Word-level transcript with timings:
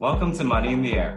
Welcome 0.00 0.36
to 0.38 0.42
Money 0.42 0.72
in 0.72 0.82
the 0.82 0.94
Air, 0.94 1.16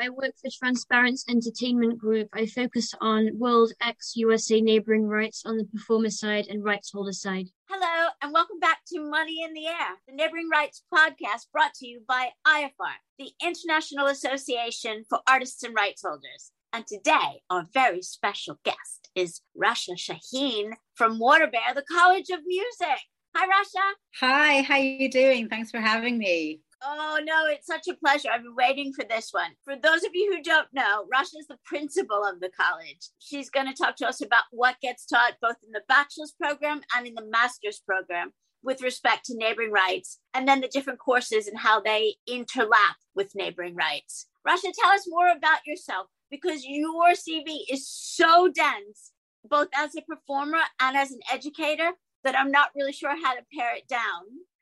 I 0.01 0.09
work 0.09 0.33
for 0.41 0.49
Transparence 0.49 1.23
Entertainment 1.29 1.99
Group. 1.99 2.29
I 2.33 2.47
focus 2.47 2.91
on 3.01 3.37
World 3.37 3.71
X 3.83 4.13
USA 4.15 4.59
neighboring 4.59 5.05
rights 5.05 5.43
on 5.45 5.57
the 5.57 5.65
performer 5.65 6.09
side 6.09 6.47
and 6.47 6.63
rights 6.63 6.91
holder 6.91 7.11
side. 7.11 7.49
Hello, 7.69 8.09
and 8.19 8.33
welcome 8.33 8.59
back 8.59 8.79
to 8.87 8.99
Money 8.99 9.43
in 9.43 9.53
the 9.53 9.67
Air, 9.67 9.99
the 10.07 10.15
Neighboring 10.15 10.49
Rights 10.51 10.81
podcast 10.91 11.51
brought 11.53 11.75
to 11.75 11.87
you 11.87 12.01
by 12.07 12.31
IAFAR, 12.47 12.95
the 13.19 13.29
International 13.45 14.07
Association 14.07 15.03
for 15.07 15.19
Artists 15.29 15.61
and 15.61 15.75
Rights 15.75 16.01
Holders. 16.03 16.51
And 16.73 16.87
today, 16.87 17.43
our 17.51 17.67
very 17.71 18.01
special 18.01 18.57
guest 18.65 19.11
is 19.13 19.41
Rasha 19.55 19.97
Shaheen 19.97 20.71
from 20.95 21.19
WaterBear, 21.19 21.75
the 21.75 21.85
College 21.87 22.31
of 22.31 22.39
Music. 22.43 23.01
Hi, 23.35 23.45
Rasha. 23.45 23.91
Hi, 24.19 24.61
how 24.63 24.73
are 24.73 24.79
you 24.79 25.11
doing? 25.11 25.47
Thanks 25.47 25.69
for 25.69 25.79
having 25.79 26.17
me. 26.17 26.61
Oh, 26.83 27.19
no, 27.23 27.45
it's 27.45 27.67
such 27.67 27.87
a 27.87 27.95
pleasure. 27.95 28.29
I've 28.33 28.41
been 28.41 28.55
waiting 28.55 28.91
for 28.91 29.05
this 29.07 29.29
one. 29.31 29.51
For 29.63 29.75
those 29.75 30.03
of 30.03 30.11
you 30.13 30.33
who 30.33 30.41
don't 30.41 30.67
know, 30.73 31.05
Rasha 31.13 31.37
is 31.39 31.47
the 31.47 31.59
principal 31.63 32.25
of 32.25 32.39
the 32.39 32.49
college. 32.49 33.09
She's 33.19 33.51
going 33.51 33.67
to 33.67 33.73
talk 33.73 33.95
to 33.97 34.07
us 34.07 34.21
about 34.21 34.43
what 34.49 34.81
gets 34.81 35.05
taught 35.05 35.33
both 35.41 35.57
in 35.63 35.71
the 35.73 35.83
bachelor's 35.87 36.33
program 36.41 36.81
and 36.95 37.05
in 37.05 37.13
the 37.13 37.25
master's 37.29 37.79
program 37.85 38.31
with 38.63 38.81
respect 38.81 39.25
to 39.25 39.37
neighboring 39.37 39.71
rights, 39.71 40.19
and 40.33 40.47
then 40.47 40.61
the 40.61 40.67
different 40.67 40.99
courses 40.99 41.47
and 41.47 41.57
how 41.57 41.81
they 41.81 42.15
interlap 42.29 42.95
with 43.15 43.35
neighboring 43.35 43.75
rights. 43.75 44.27
Rasha, 44.47 44.71
tell 44.73 44.91
us 44.91 45.05
more 45.07 45.29
about 45.29 45.65
yourself 45.65 46.07
because 46.29 46.63
your 46.65 47.11
CV 47.13 47.59
is 47.69 47.87
so 47.89 48.47
dense, 48.47 49.11
both 49.43 49.67
as 49.75 49.95
a 49.95 50.01
performer 50.01 50.59
and 50.79 50.95
as 50.95 51.11
an 51.11 51.19
educator, 51.31 51.91
that 52.23 52.37
I'm 52.37 52.51
not 52.51 52.69
really 52.75 52.93
sure 52.93 53.15
how 53.23 53.33
to 53.33 53.41
pare 53.55 53.75
it 53.75 53.87
down. 53.87 54.01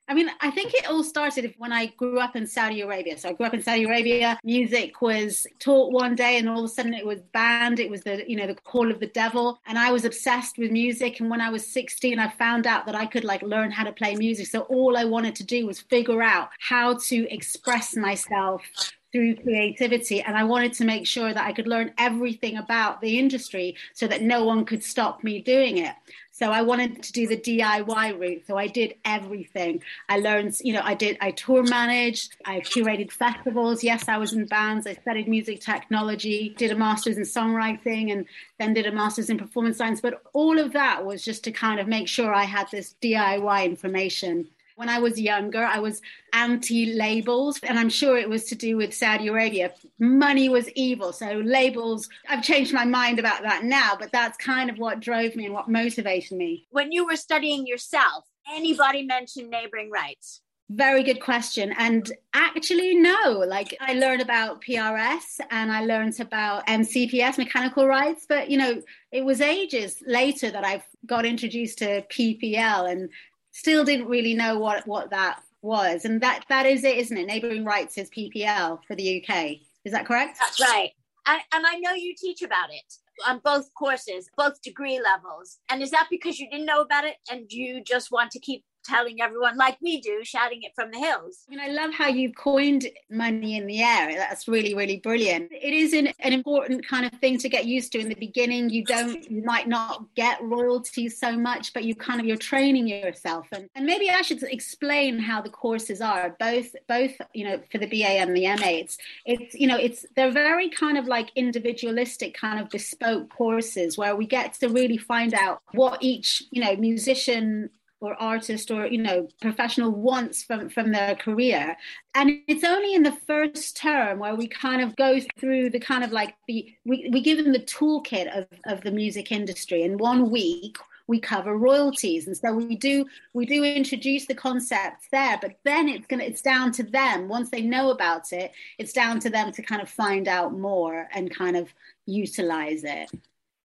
I 0.09 0.15
mean, 0.15 0.27
I 0.41 0.49
think 0.49 0.73
it 0.73 0.89
all 0.89 1.03
started 1.03 1.53
when 1.59 1.71
I 1.71 1.85
grew 1.85 2.19
up 2.19 2.35
in 2.35 2.47
Saudi 2.47 2.81
Arabia. 2.81 3.15
So 3.15 3.29
I 3.29 3.33
grew 3.33 3.45
up 3.45 3.53
in 3.53 3.61
Saudi 3.61 3.83
Arabia. 3.83 4.39
Music 4.43 5.03
was 5.03 5.45
taught 5.59 5.91
one 5.91 6.15
day, 6.15 6.39
and 6.39 6.49
all 6.49 6.59
of 6.59 6.65
a 6.65 6.67
sudden 6.67 6.95
it 6.95 7.05
was 7.05 7.21
banned. 7.31 7.79
It 7.79 7.91
was 7.91 8.01
the 8.01 8.27
you 8.27 8.35
know 8.35 8.47
the 8.47 8.55
call 8.55 8.89
of 8.89 8.99
the 8.99 9.07
devil, 9.07 9.61
and 9.67 9.77
I 9.77 9.91
was 9.91 10.05
obsessed 10.05 10.57
with 10.57 10.71
music. 10.71 11.19
And 11.19 11.29
when 11.29 11.41
I 11.41 11.51
was 11.51 11.71
16, 11.71 12.17
I 12.17 12.27
found 12.27 12.65
out 12.65 12.87
that 12.87 12.95
I 12.95 13.05
could 13.05 13.23
like 13.23 13.43
learn 13.43 13.69
how 13.69 13.83
to 13.83 13.91
play 13.91 14.15
music. 14.15 14.47
So 14.47 14.61
all 14.61 14.97
I 14.97 15.05
wanted 15.05 15.35
to 15.35 15.43
do 15.43 15.67
was 15.67 15.79
figure 15.79 16.23
out 16.23 16.49
how 16.57 16.95
to 16.95 17.31
express 17.31 17.95
myself 17.95 18.63
through 19.11 19.35
creativity 19.37 20.21
and 20.21 20.37
i 20.37 20.43
wanted 20.43 20.71
to 20.71 20.85
make 20.85 21.07
sure 21.07 21.33
that 21.33 21.43
i 21.43 21.51
could 21.51 21.67
learn 21.67 21.91
everything 21.97 22.57
about 22.57 23.01
the 23.01 23.17
industry 23.17 23.75
so 23.95 24.05
that 24.05 24.21
no 24.21 24.45
one 24.45 24.63
could 24.63 24.83
stop 24.83 25.23
me 25.23 25.41
doing 25.41 25.79
it 25.79 25.95
so 26.39 26.51
I 26.51 26.61
wanted 26.61 27.03
to 27.03 27.11
do 27.11 27.27
the 27.27 27.35
DIY 27.35 28.17
route. 28.17 28.43
So 28.47 28.55
I 28.55 28.67
did 28.67 28.95
everything. 29.03 29.83
I 30.07 30.19
learned, 30.19 30.55
you 30.63 30.71
know, 30.71 30.79
I 30.81 30.93
did, 30.93 31.17
I 31.19 31.31
tour 31.31 31.63
managed, 31.63 32.37
I 32.45 32.61
curated 32.61 33.11
festivals. 33.11 33.83
Yes, 33.83 34.07
I 34.07 34.17
was 34.17 34.31
in 34.31 34.45
bands. 34.45 34.87
I 34.87 34.93
studied 34.93 35.27
music 35.27 35.59
technology, 35.59 36.55
did 36.57 36.71
a 36.71 36.75
master's 36.75 37.17
in 37.17 37.23
songwriting, 37.23 38.13
and 38.13 38.25
then 38.57 38.73
did 38.73 38.85
a 38.85 38.91
master's 38.93 39.29
in 39.29 39.37
performance 39.37 39.77
science. 39.77 39.99
But 39.99 40.21
all 40.31 40.57
of 40.57 40.71
that 40.71 41.05
was 41.05 41.25
just 41.25 41.43
to 41.43 41.51
kind 41.51 41.77
of 41.77 41.89
make 41.89 42.07
sure 42.07 42.33
I 42.33 42.45
had 42.45 42.71
this 42.71 42.95
DIY 43.01 43.65
information 43.65 44.47
when 44.79 44.87
I 44.87 44.99
was 44.99 45.19
younger, 45.19 45.61
I 45.61 45.79
was 45.79 46.01
anti 46.31 46.93
labels, 46.93 47.59
and 47.63 47.77
I'm 47.77 47.89
sure 47.89 48.17
it 48.17 48.29
was 48.29 48.45
to 48.45 48.55
do 48.55 48.77
with 48.77 48.93
Saudi 48.93 49.27
Arabia. 49.27 49.73
Money 49.99 50.47
was 50.47 50.69
evil. 50.69 51.11
So, 51.11 51.41
labels, 51.43 52.07
I've 52.29 52.41
changed 52.41 52.73
my 52.73 52.85
mind 52.85 53.19
about 53.19 53.41
that 53.41 53.65
now, 53.65 53.97
but 53.99 54.13
that's 54.13 54.37
kind 54.37 54.69
of 54.69 54.77
what 54.77 55.01
drove 55.01 55.35
me 55.35 55.43
and 55.43 55.53
what 55.53 55.67
motivated 55.67 56.37
me. 56.37 56.65
When 56.69 56.93
you 56.93 57.05
were 57.05 57.17
studying 57.17 57.67
yourself, 57.67 58.23
anybody 58.49 59.03
mention 59.03 59.49
neighboring 59.49 59.91
rights? 59.91 60.39
Very 60.69 61.03
good 61.03 61.19
question. 61.19 61.73
And 61.77 62.09
actually, 62.33 62.95
no. 62.95 63.43
Like, 63.45 63.75
I 63.81 63.93
learned 63.93 64.21
about 64.21 64.61
PRS 64.61 65.41
and 65.49 65.73
I 65.73 65.83
learned 65.83 66.17
about 66.21 66.65
MCPS, 66.67 67.37
mechanical 67.37 67.85
rights, 67.85 68.25
but 68.29 68.49
you 68.49 68.57
know, 68.57 68.81
it 69.11 69.25
was 69.25 69.41
ages 69.41 70.01
later 70.05 70.51
that 70.51 70.63
I 70.63 70.83
got 71.05 71.25
introduced 71.25 71.79
to 71.79 72.03
PPL 72.03 72.91
and 72.91 73.09
still 73.59 73.83
didn't 73.83 74.07
really 74.07 74.33
know 74.33 74.57
what 74.57 74.87
what 74.87 75.09
that 75.09 75.41
was, 75.61 76.05
and 76.05 76.21
that 76.21 76.45
that 76.49 76.65
is 76.65 76.83
it, 76.83 76.97
isn't 76.97 77.17
it? 77.17 77.27
Neighbouring 77.27 77.65
rights 77.65 77.97
is 77.97 78.09
PPL 78.09 78.79
for 78.87 78.95
the 78.95 79.23
UK. 79.23 79.57
Is 79.83 79.91
that 79.91 80.05
correct? 80.05 80.37
That's 80.39 80.61
right. 80.61 80.91
And, 81.27 81.41
and 81.53 81.65
I 81.67 81.75
know 81.75 81.91
you 81.91 82.15
teach 82.17 82.41
about 82.41 82.69
it 82.71 82.93
on 83.27 83.41
both 83.43 83.73
courses, 83.77 84.29
both 84.37 84.61
degree 84.61 84.99
levels. 85.01 85.59
And 85.69 85.81
is 85.81 85.91
that 85.91 86.07
because 86.09 86.39
you 86.39 86.49
didn't 86.49 86.65
know 86.65 86.81
about 86.81 87.05
it 87.05 87.15
and 87.29 87.51
you 87.51 87.83
just 87.83 88.11
want 88.11 88.31
to 88.31 88.39
keep 88.39 88.63
telling 88.83 89.21
everyone 89.21 89.57
like 89.57 89.77
we 89.81 90.01
do, 90.01 90.21
shouting 90.23 90.63
it 90.63 90.71
from 90.75 90.91
the 90.91 90.99
hills. 90.99 91.45
I 91.47 91.51
mean, 91.51 91.59
I 91.59 91.67
love 91.69 91.93
how 91.93 92.07
you've 92.07 92.35
coined 92.35 92.87
money 93.09 93.57
in 93.57 93.67
the 93.67 93.81
air. 93.81 94.13
That's 94.15 94.47
really, 94.47 94.73
really 94.73 94.97
brilliant. 94.97 95.51
It 95.51 95.73
is 95.73 95.93
an, 95.93 96.07
an 96.19 96.33
important 96.33 96.87
kind 96.87 97.05
of 97.05 97.19
thing 97.19 97.37
to 97.39 97.49
get 97.49 97.65
used 97.65 97.91
to 97.93 97.99
in 97.99 98.09
the 98.09 98.15
beginning. 98.15 98.69
You 98.69 98.83
don't, 98.85 99.29
you 99.29 99.43
might 99.43 99.67
not 99.67 100.05
get 100.15 100.41
royalties 100.41 101.19
so 101.19 101.37
much, 101.37 101.73
but 101.73 101.83
you 101.83 101.95
kind 101.95 102.19
of, 102.19 102.25
you're 102.25 102.37
training 102.37 102.87
yourself. 102.87 103.47
And, 103.51 103.69
and 103.75 103.85
maybe 103.85 104.09
I 104.09 104.21
should 104.21 104.41
explain 104.43 105.19
how 105.19 105.41
the 105.41 105.49
courses 105.49 106.01
are, 106.01 106.35
both, 106.39 106.75
both, 106.87 107.13
you 107.33 107.45
know, 107.45 107.61
for 107.71 107.77
the 107.77 107.87
BA 107.87 108.07
and 108.07 108.35
the 108.35 108.47
MA. 108.47 108.79
It's, 108.79 108.97
it's, 109.25 109.55
you 109.55 109.67
know, 109.67 109.77
it's, 109.77 110.05
they're 110.15 110.31
very 110.31 110.69
kind 110.69 110.97
of 110.97 111.05
like 111.05 111.31
individualistic 111.35 112.33
kind 112.33 112.59
of 112.59 112.69
bespoke 112.69 113.29
courses 113.29 113.97
where 113.97 114.15
we 114.15 114.25
get 114.25 114.53
to 114.53 114.69
really 114.69 114.97
find 114.97 115.33
out 115.33 115.61
what 115.71 116.01
each, 116.01 116.43
you 116.51 116.61
know, 116.61 116.75
musician 116.75 117.69
or 118.01 118.15
artist 118.21 118.71
or 118.71 118.87
you 118.87 119.01
know 119.01 119.27
professional 119.41 119.91
wants 119.91 120.43
from 120.43 120.69
from 120.69 120.91
their 120.91 121.15
career. 121.15 121.75
And 122.15 122.41
it's 122.47 122.63
only 122.63 122.93
in 122.93 123.03
the 123.03 123.17
first 123.27 123.77
term 123.77 124.19
where 124.19 124.35
we 124.35 124.47
kind 124.47 124.81
of 124.81 124.95
go 124.95 125.19
through 125.37 125.69
the 125.71 125.79
kind 125.79 126.03
of 126.03 126.11
like 126.11 126.35
the 126.47 126.73
we, 126.85 127.09
we 127.11 127.21
give 127.21 127.37
them 127.37 127.53
the 127.53 127.59
toolkit 127.59 128.35
of, 128.37 128.47
of 128.65 128.81
the 128.81 128.91
music 128.91 129.31
industry. 129.31 129.83
In 129.83 129.97
one 129.97 130.29
week 130.29 130.77
we 131.07 131.19
cover 131.19 131.57
royalties. 131.57 132.27
And 132.27 132.37
so 132.37 132.53
we 132.53 132.75
do 132.75 133.05
we 133.33 133.45
do 133.45 133.63
introduce 133.63 134.27
the 134.27 134.35
concepts 134.35 135.07
there 135.11 135.37
but 135.41 135.57
then 135.65 135.89
it's 135.89 136.07
to 136.07 136.23
it's 136.23 136.41
down 136.41 136.71
to 136.73 136.83
them. 136.83 137.27
Once 137.27 137.49
they 137.49 137.61
know 137.61 137.89
about 137.89 138.31
it 138.31 138.51
it's 138.77 138.93
down 138.93 139.19
to 139.21 139.29
them 139.29 139.51
to 139.51 139.61
kind 139.61 139.81
of 139.81 139.89
find 139.89 140.27
out 140.27 140.57
more 140.57 141.09
and 141.13 141.35
kind 141.35 141.57
of 141.57 141.67
utilize 142.05 142.83
it 142.83 143.09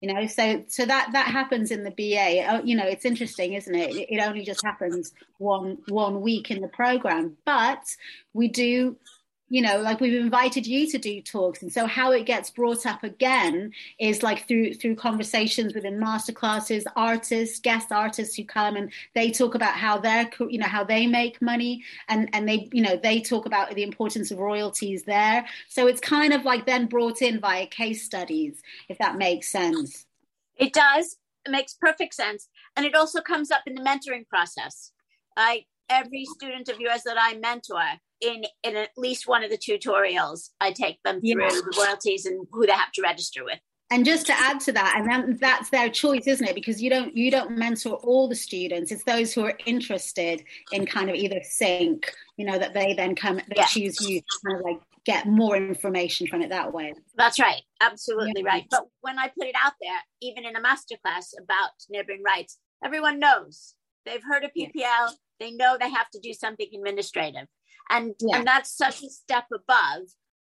you 0.02 0.14
know 0.14 0.26
so 0.28 0.64
so 0.68 0.86
that 0.86 1.10
that 1.12 1.28
happens 1.28 1.72
in 1.72 1.84
the 1.84 1.92
ba 1.92 2.46
oh, 2.50 2.62
you 2.64 2.76
know 2.76 2.86
it's 2.86 3.06
interesting 3.06 3.54
isn't 3.54 3.76
it 3.76 3.94
it 4.10 4.22
only 4.22 4.44
just 4.44 4.64
happens 4.64 5.14
one 5.40 5.78
one 5.88 6.22
week 6.22 6.52
in 6.52 6.62
the 6.62 6.68
program. 6.68 7.36
But 7.46 7.96
we 8.34 8.48
do 8.48 8.96
you 9.50 9.62
know 9.62 9.80
like 9.80 10.00
we've 10.00 10.20
invited 10.20 10.66
you 10.66 10.88
to 10.90 10.98
do 10.98 11.22
talks. 11.22 11.62
And 11.62 11.72
so 11.72 11.86
how 11.86 12.12
it 12.12 12.26
gets 12.26 12.50
brought 12.50 12.86
up 12.86 13.04
again 13.04 13.72
is 14.00 14.24
like 14.24 14.48
through 14.48 14.76
through 14.76 14.96
conversations 14.96 15.74
within 15.74 16.00
master 16.00 16.32
classes 16.32 16.86
artists 16.96 17.60
guest 17.60 17.92
artists 17.92 18.36
who 18.36 18.46
come 18.46 18.76
and 18.76 18.92
they 19.16 19.32
talk 19.32 19.56
about 19.56 19.76
how 19.76 19.98
they're 19.98 20.30
you 20.50 20.60
know 20.60 20.68
how 20.68 20.84
they 20.84 21.08
make 21.08 21.42
money. 21.42 21.84
And 22.08 22.30
and 22.34 22.48
they 22.48 22.70
you 22.72 22.82
know 22.82 22.96
they 22.96 23.22
talk 23.22 23.46
about 23.46 23.74
the 23.74 23.84
importance 23.84 24.32
of 24.32 24.40
royalties 24.40 25.04
there. 25.04 25.46
So 25.68 25.88
it's 25.88 26.02
kind 26.02 26.34
of 26.34 26.46
like 26.46 26.66
then 26.66 26.86
brought 26.86 27.22
in 27.22 27.40
via 27.40 27.68
case 27.68 28.06
studies 28.06 28.62
if 28.88 28.98
that 29.00 29.18
makes 29.18 29.50
sense. 29.50 30.06
It 30.56 30.74
does. 30.74 31.18
It 31.46 31.52
makes 31.52 31.74
perfect 31.74 32.14
sense. 32.14 32.50
And 32.76 32.86
it 32.86 32.96
also 32.96 33.22
comes 33.22 33.50
up 33.50 33.62
in 33.66 33.76
the 33.76 33.82
mentoring 33.82 34.28
process. 34.28 34.92
I 35.36 35.66
every 35.90 36.26
student 36.26 36.70
of 36.70 36.80
yours 36.80 37.02
that 37.04 37.18
i 37.20 37.36
mentor 37.38 37.82
in 38.22 38.44
in 38.64 38.76
at 38.76 38.90
least 38.98 39.28
one 39.28 39.44
of 39.44 39.50
the 39.50 39.58
tutorials 39.58 40.50
i 40.60 40.72
take 40.72 41.02
them 41.04 41.20
through 41.22 41.42
yeah. 41.42 41.50
the 41.50 41.74
royalties 41.78 42.26
and 42.26 42.48
who 42.52 42.66
they 42.66 42.74
have 42.74 42.92
to 42.92 43.02
register 43.02 43.44
with. 43.44 43.60
And 43.92 44.06
just 44.06 44.28
to 44.28 44.34
add 44.34 44.60
to 44.62 44.72
that 44.74 44.96
and 44.98 45.10
then 45.10 45.38
that's 45.42 45.72
their 45.72 45.90
choice 45.90 46.28
isn't 46.28 46.48
it? 46.48 46.54
Because 46.54 46.82
you 46.82 46.90
don't 46.92 47.16
you 47.18 47.32
don't 47.32 47.58
mentor 47.58 47.96
all 47.96 48.28
the 48.28 48.36
students. 48.36 48.92
It's 48.92 49.04
those 49.04 49.34
who 49.34 49.46
are 49.46 49.58
interested 49.66 50.44
in 50.72 50.86
kind 50.86 51.10
of 51.10 51.16
either 51.16 51.42
sync 51.44 52.14
you 52.38 52.46
know 52.46 52.60
that 52.60 52.74
they 52.74 52.94
then 52.94 53.16
come 53.16 53.38
they 53.38 53.56
yeah. 53.56 53.66
choose 53.66 54.00
you 54.08 54.20
to 54.20 54.40
kind 54.46 54.60
of 54.60 54.64
like 54.64 54.80
get 55.06 55.26
more 55.26 55.58
information 55.58 56.28
from 56.28 56.42
it 56.42 56.50
that 56.50 56.72
way. 56.72 56.94
That's 57.16 57.40
right. 57.40 57.62
Absolutely 57.82 58.44
yeah. 58.44 58.50
right. 58.50 58.66
But 58.70 58.86
when 59.02 59.18
i 59.18 59.28
put 59.28 59.48
it 59.48 59.56
out 59.64 59.74
there 59.82 60.00
even 60.22 60.46
in 60.46 60.56
a 60.56 60.62
masterclass 60.62 61.34
about 61.42 61.72
neighboring 61.90 62.24
rights 62.24 62.58
everyone 62.84 63.20
knows. 63.20 63.74
They've 64.06 64.24
heard 64.24 64.44
of 64.44 64.52
ppl 64.58 65.12
they 65.40 65.52
know 65.52 65.78
they 65.80 65.90
have 65.90 66.10
to 66.12 66.20
do 66.20 66.34
something 66.34 66.68
administrative 66.74 67.48
and 67.90 68.14
yeah. 68.20 68.38
and 68.38 68.48
that's 68.48 68.76
such 68.76 69.04
a 69.04 69.10
step 69.10 69.46
above 69.54 70.04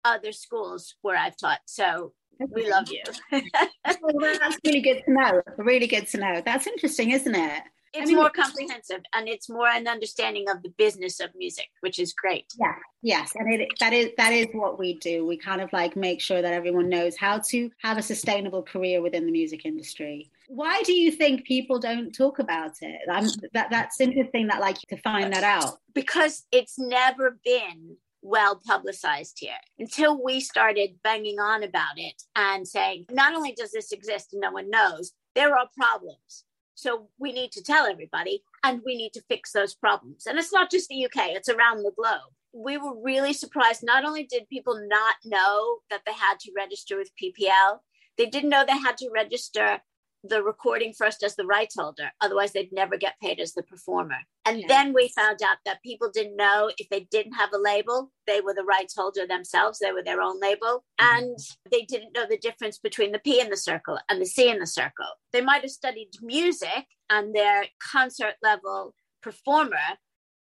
other 0.04 0.32
schools 0.32 0.96
where 1.02 1.16
I've 1.16 1.36
taught. 1.36 1.60
So 1.66 2.12
we 2.50 2.70
love 2.70 2.88
you. 2.90 3.02
well, 3.32 4.36
that's 4.38 4.58
really 4.64 4.80
good 4.80 5.02
to 5.04 5.12
know. 5.12 5.42
Really 5.58 5.86
good 5.86 6.08
to 6.08 6.18
know. 6.18 6.42
That's 6.44 6.66
interesting, 6.66 7.10
isn't 7.10 7.34
it? 7.34 7.62
It's 7.94 8.02
I 8.02 8.06
mean, 8.06 8.16
more 8.16 8.30
comprehensive 8.30 9.02
and 9.14 9.28
it's 9.28 9.50
more 9.50 9.68
an 9.68 9.86
understanding 9.86 10.48
of 10.48 10.62
the 10.62 10.70
business 10.70 11.20
of 11.20 11.30
music, 11.34 11.68
which 11.80 11.98
is 11.98 12.14
great. 12.14 12.46
Yeah, 12.58 12.74
yes, 13.02 13.32
and 13.34 13.52
it, 13.52 13.68
that 13.80 13.92
is 13.92 14.10
that 14.16 14.32
is 14.32 14.46
what 14.52 14.78
we 14.78 14.94
do. 14.98 15.26
We 15.26 15.36
kind 15.36 15.60
of 15.60 15.70
like 15.72 15.94
make 15.94 16.20
sure 16.20 16.40
that 16.40 16.52
everyone 16.52 16.88
knows 16.88 17.16
how 17.16 17.38
to 17.38 17.70
have 17.78 17.98
a 17.98 18.02
sustainable 18.02 18.62
career 18.62 19.02
within 19.02 19.26
the 19.26 19.32
music 19.32 19.66
industry. 19.66 20.30
Why 20.48 20.82
do 20.84 20.92
you 20.92 21.10
think 21.10 21.44
people 21.44 21.78
don't 21.78 22.12
talk 22.12 22.38
about 22.38 22.72
it? 22.80 23.00
I'm, 23.10 23.26
that 23.52 23.68
that's 23.70 24.00
interesting. 24.00 24.46
That 24.46 24.60
like 24.60 24.78
to 24.88 24.96
find 24.96 25.32
that 25.32 25.44
out 25.44 25.78
because 25.94 26.46
it's 26.50 26.78
never 26.78 27.38
been 27.44 27.96
well 28.22 28.60
publicized 28.64 29.38
here 29.40 29.58
until 29.78 30.22
we 30.22 30.40
started 30.40 30.94
banging 31.02 31.40
on 31.40 31.62
about 31.62 31.96
it 31.96 32.22
and 32.36 32.66
saying, 32.66 33.04
not 33.10 33.34
only 33.34 33.52
does 33.52 33.72
this 33.72 33.92
exist 33.92 34.32
and 34.32 34.40
no 34.40 34.52
one 34.52 34.70
knows, 34.70 35.12
there 35.34 35.56
are 35.56 35.68
problems. 35.76 36.44
So 36.74 37.08
we 37.18 37.32
need 37.32 37.52
to 37.52 37.62
tell 37.62 37.86
everybody 37.86 38.42
and 38.64 38.80
we 38.84 38.96
need 38.96 39.12
to 39.14 39.22
fix 39.28 39.52
those 39.52 39.74
problems. 39.74 40.26
And 40.26 40.38
it's 40.38 40.52
not 40.52 40.70
just 40.70 40.88
the 40.88 41.04
UK, 41.04 41.30
it's 41.30 41.48
around 41.48 41.82
the 41.82 41.92
globe. 41.96 42.32
We 42.52 42.76
were 42.76 43.00
really 43.02 43.32
surprised. 43.32 43.82
Not 43.82 44.04
only 44.04 44.24
did 44.24 44.48
people 44.48 44.80
not 44.88 45.16
know 45.24 45.78
that 45.90 46.02
they 46.06 46.12
had 46.12 46.38
to 46.40 46.52
register 46.56 46.96
with 46.96 47.10
PPL, 47.22 47.78
they 48.18 48.26
didn't 48.26 48.50
know 48.50 48.64
they 48.66 48.78
had 48.78 48.98
to 48.98 49.10
register 49.12 49.80
the 50.24 50.42
recording 50.42 50.92
first 50.92 51.22
as 51.22 51.34
the 51.34 51.46
rights 51.46 51.74
holder. 51.76 52.10
Otherwise, 52.20 52.52
they'd 52.52 52.72
never 52.72 52.96
get 52.96 53.18
paid 53.20 53.40
as 53.40 53.52
the 53.54 53.62
performer. 53.62 54.16
And 54.46 54.60
yeah. 54.60 54.66
then 54.68 54.92
we 54.92 55.08
found 55.08 55.42
out 55.42 55.58
that 55.64 55.82
people 55.82 56.10
didn't 56.12 56.36
know 56.36 56.70
if 56.78 56.88
they 56.88 57.08
didn't 57.10 57.32
have 57.32 57.50
a 57.52 57.58
label, 57.58 58.12
they 58.26 58.40
were 58.40 58.54
the 58.54 58.64
rights 58.64 58.94
holder 58.94 59.26
themselves, 59.26 59.78
they 59.78 59.92
were 59.92 60.02
their 60.02 60.20
own 60.20 60.38
label. 60.40 60.84
Mm-hmm. 61.00 61.16
And 61.16 61.38
they 61.70 61.82
didn't 61.82 62.12
know 62.14 62.26
the 62.28 62.38
difference 62.38 62.78
between 62.78 63.12
the 63.12 63.18
P 63.18 63.40
in 63.40 63.50
the 63.50 63.56
circle 63.56 63.98
and 64.08 64.20
the 64.20 64.26
C 64.26 64.48
in 64.48 64.58
the 64.58 64.66
circle. 64.66 65.06
They 65.32 65.40
might 65.40 65.62
have 65.62 65.70
studied 65.70 66.10
music 66.20 66.86
and 67.10 67.34
their 67.34 67.66
concert 67.92 68.34
level 68.42 68.94
performer, 69.22 69.98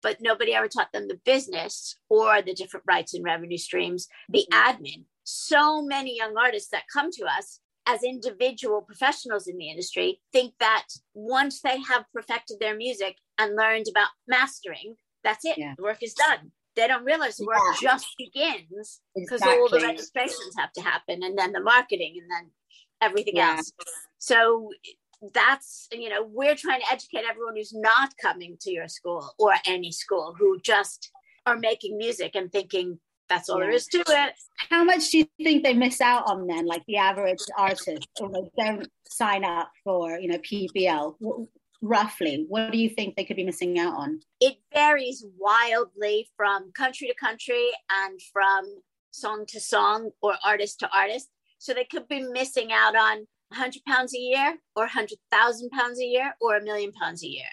but 0.02 0.18
nobody 0.20 0.54
ever 0.54 0.68
taught 0.68 0.92
them 0.92 1.08
the 1.08 1.20
business 1.24 1.96
or 2.08 2.42
the 2.42 2.54
different 2.54 2.84
rights 2.88 3.14
and 3.14 3.24
revenue 3.24 3.58
streams, 3.58 4.08
the 4.28 4.46
mm-hmm. 4.52 4.82
admin. 4.82 5.04
So 5.22 5.80
many 5.80 6.16
young 6.16 6.36
artists 6.36 6.70
that 6.70 6.84
come 6.92 7.10
to 7.12 7.24
us 7.24 7.60
as 7.90 8.04
individual 8.04 8.82
professionals 8.82 9.48
in 9.48 9.56
the 9.58 9.68
industry 9.68 10.20
think 10.32 10.54
that 10.60 10.86
once 11.14 11.60
they 11.60 11.80
have 11.80 12.04
perfected 12.14 12.58
their 12.60 12.76
music 12.76 13.16
and 13.38 13.56
learned 13.56 13.86
about 13.90 14.08
mastering, 14.28 14.94
that's 15.24 15.44
it. 15.44 15.58
Yeah. 15.58 15.74
The 15.76 15.82
work 15.82 16.02
is 16.02 16.14
done. 16.14 16.52
They 16.76 16.86
don't 16.86 17.04
realize 17.04 17.36
the 17.36 17.46
work 17.46 17.58
yeah. 17.82 17.90
just 17.90 18.06
begins 18.16 19.00
because 19.14 19.40
exactly. 19.40 19.58
all 19.58 19.68
the 19.68 19.80
registrations 19.80 20.54
have 20.56 20.72
to 20.74 20.80
happen 20.80 21.22
and 21.22 21.36
then 21.36 21.52
the 21.52 21.60
marketing 21.60 22.14
and 22.20 22.30
then 22.30 22.50
everything 23.00 23.36
yeah. 23.36 23.56
else. 23.56 23.72
So 24.18 24.70
that's 25.34 25.86
you 25.92 26.08
know 26.08 26.26
we're 26.32 26.54
trying 26.54 26.80
to 26.80 26.90
educate 26.90 27.24
everyone 27.28 27.54
who's 27.54 27.74
not 27.74 28.10
coming 28.22 28.56
to 28.58 28.70
your 28.70 28.88
school 28.88 29.34
or 29.38 29.52
any 29.66 29.92
school 29.92 30.34
who 30.38 30.58
just 30.60 31.10
are 31.44 31.58
making 31.58 31.98
music 31.98 32.34
and 32.34 32.50
thinking 32.50 32.98
that's 33.30 33.48
all 33.48 33.58
yeah. 33.60 33.66
there 33.66 33.74
is 33.74 33.86
to 33.86 34.04
it. 34.06 34.34
How 34.68 34.84
much 34.84 35.10
do 35.10 35.18
you 35.18 35.26
think 35.42 35.62
they 35.64 35.72
miss 35.72 36.00
out 36.02 36.24
on 36.26 36.46
then, 36.46 36.66
like 36.66 36.82
the 36.86 36.98
average 36.98 37.38
artist, 37.56 38.08
or 38.20 38.30
they 38.30 38.62
don't 38.62 38.86
sign 39.08 39.44
up 39.44 39.70
for, 39.84 40.18
you 40.18 40.28
know, 40.28 40.38
PPL? 40.38 41.14
Roughly, 41.80 42.44
what 42.48 42.72
do 42.72 42.76
you 42.76 42.90
think 42.90 43.16
they 43.16 43.24
could 43.24 43.36
be 43.36 43.44
missing 43.44 43.78
out 43.78 43.94
on? 43.96 44.20
It 44.40 44.56
varies 44.74 45.24
wildly 45.38 46.28
from 46.36 46.72
country 46.72 47.08
to 47.08 47.14
country 47.14 47.70
and 47.90 48.20
from 48.32 48.64
song 49.12 49.46
to 49.48 49.60
song 49.60 50.10
or 50.20 50.34
artist 50.44 50.80
to 50.80 50.90
artist. 50.94 51.30
So 51.58 51.72
they 51.72 51.84
could 51.84 52.06
be 52.08 52.20
missing 52.20 52.70
out 52.72 52.96
on 52.96 53.26
100 53.48 53.82
pounds 53.86 54.14
a 54.14 54.18
year 54.18 54.58
or 54.76 54.84
100,000 54.84 55.70
pounds 55.70 56.00
a 56.00 56.04
year 56.04 56.34
or 56.40 56.56
a 56.56 56.62
million 56.62 56.92
pounds 56.92 57.24
a 57.24 57.28
year. 57.28 57.48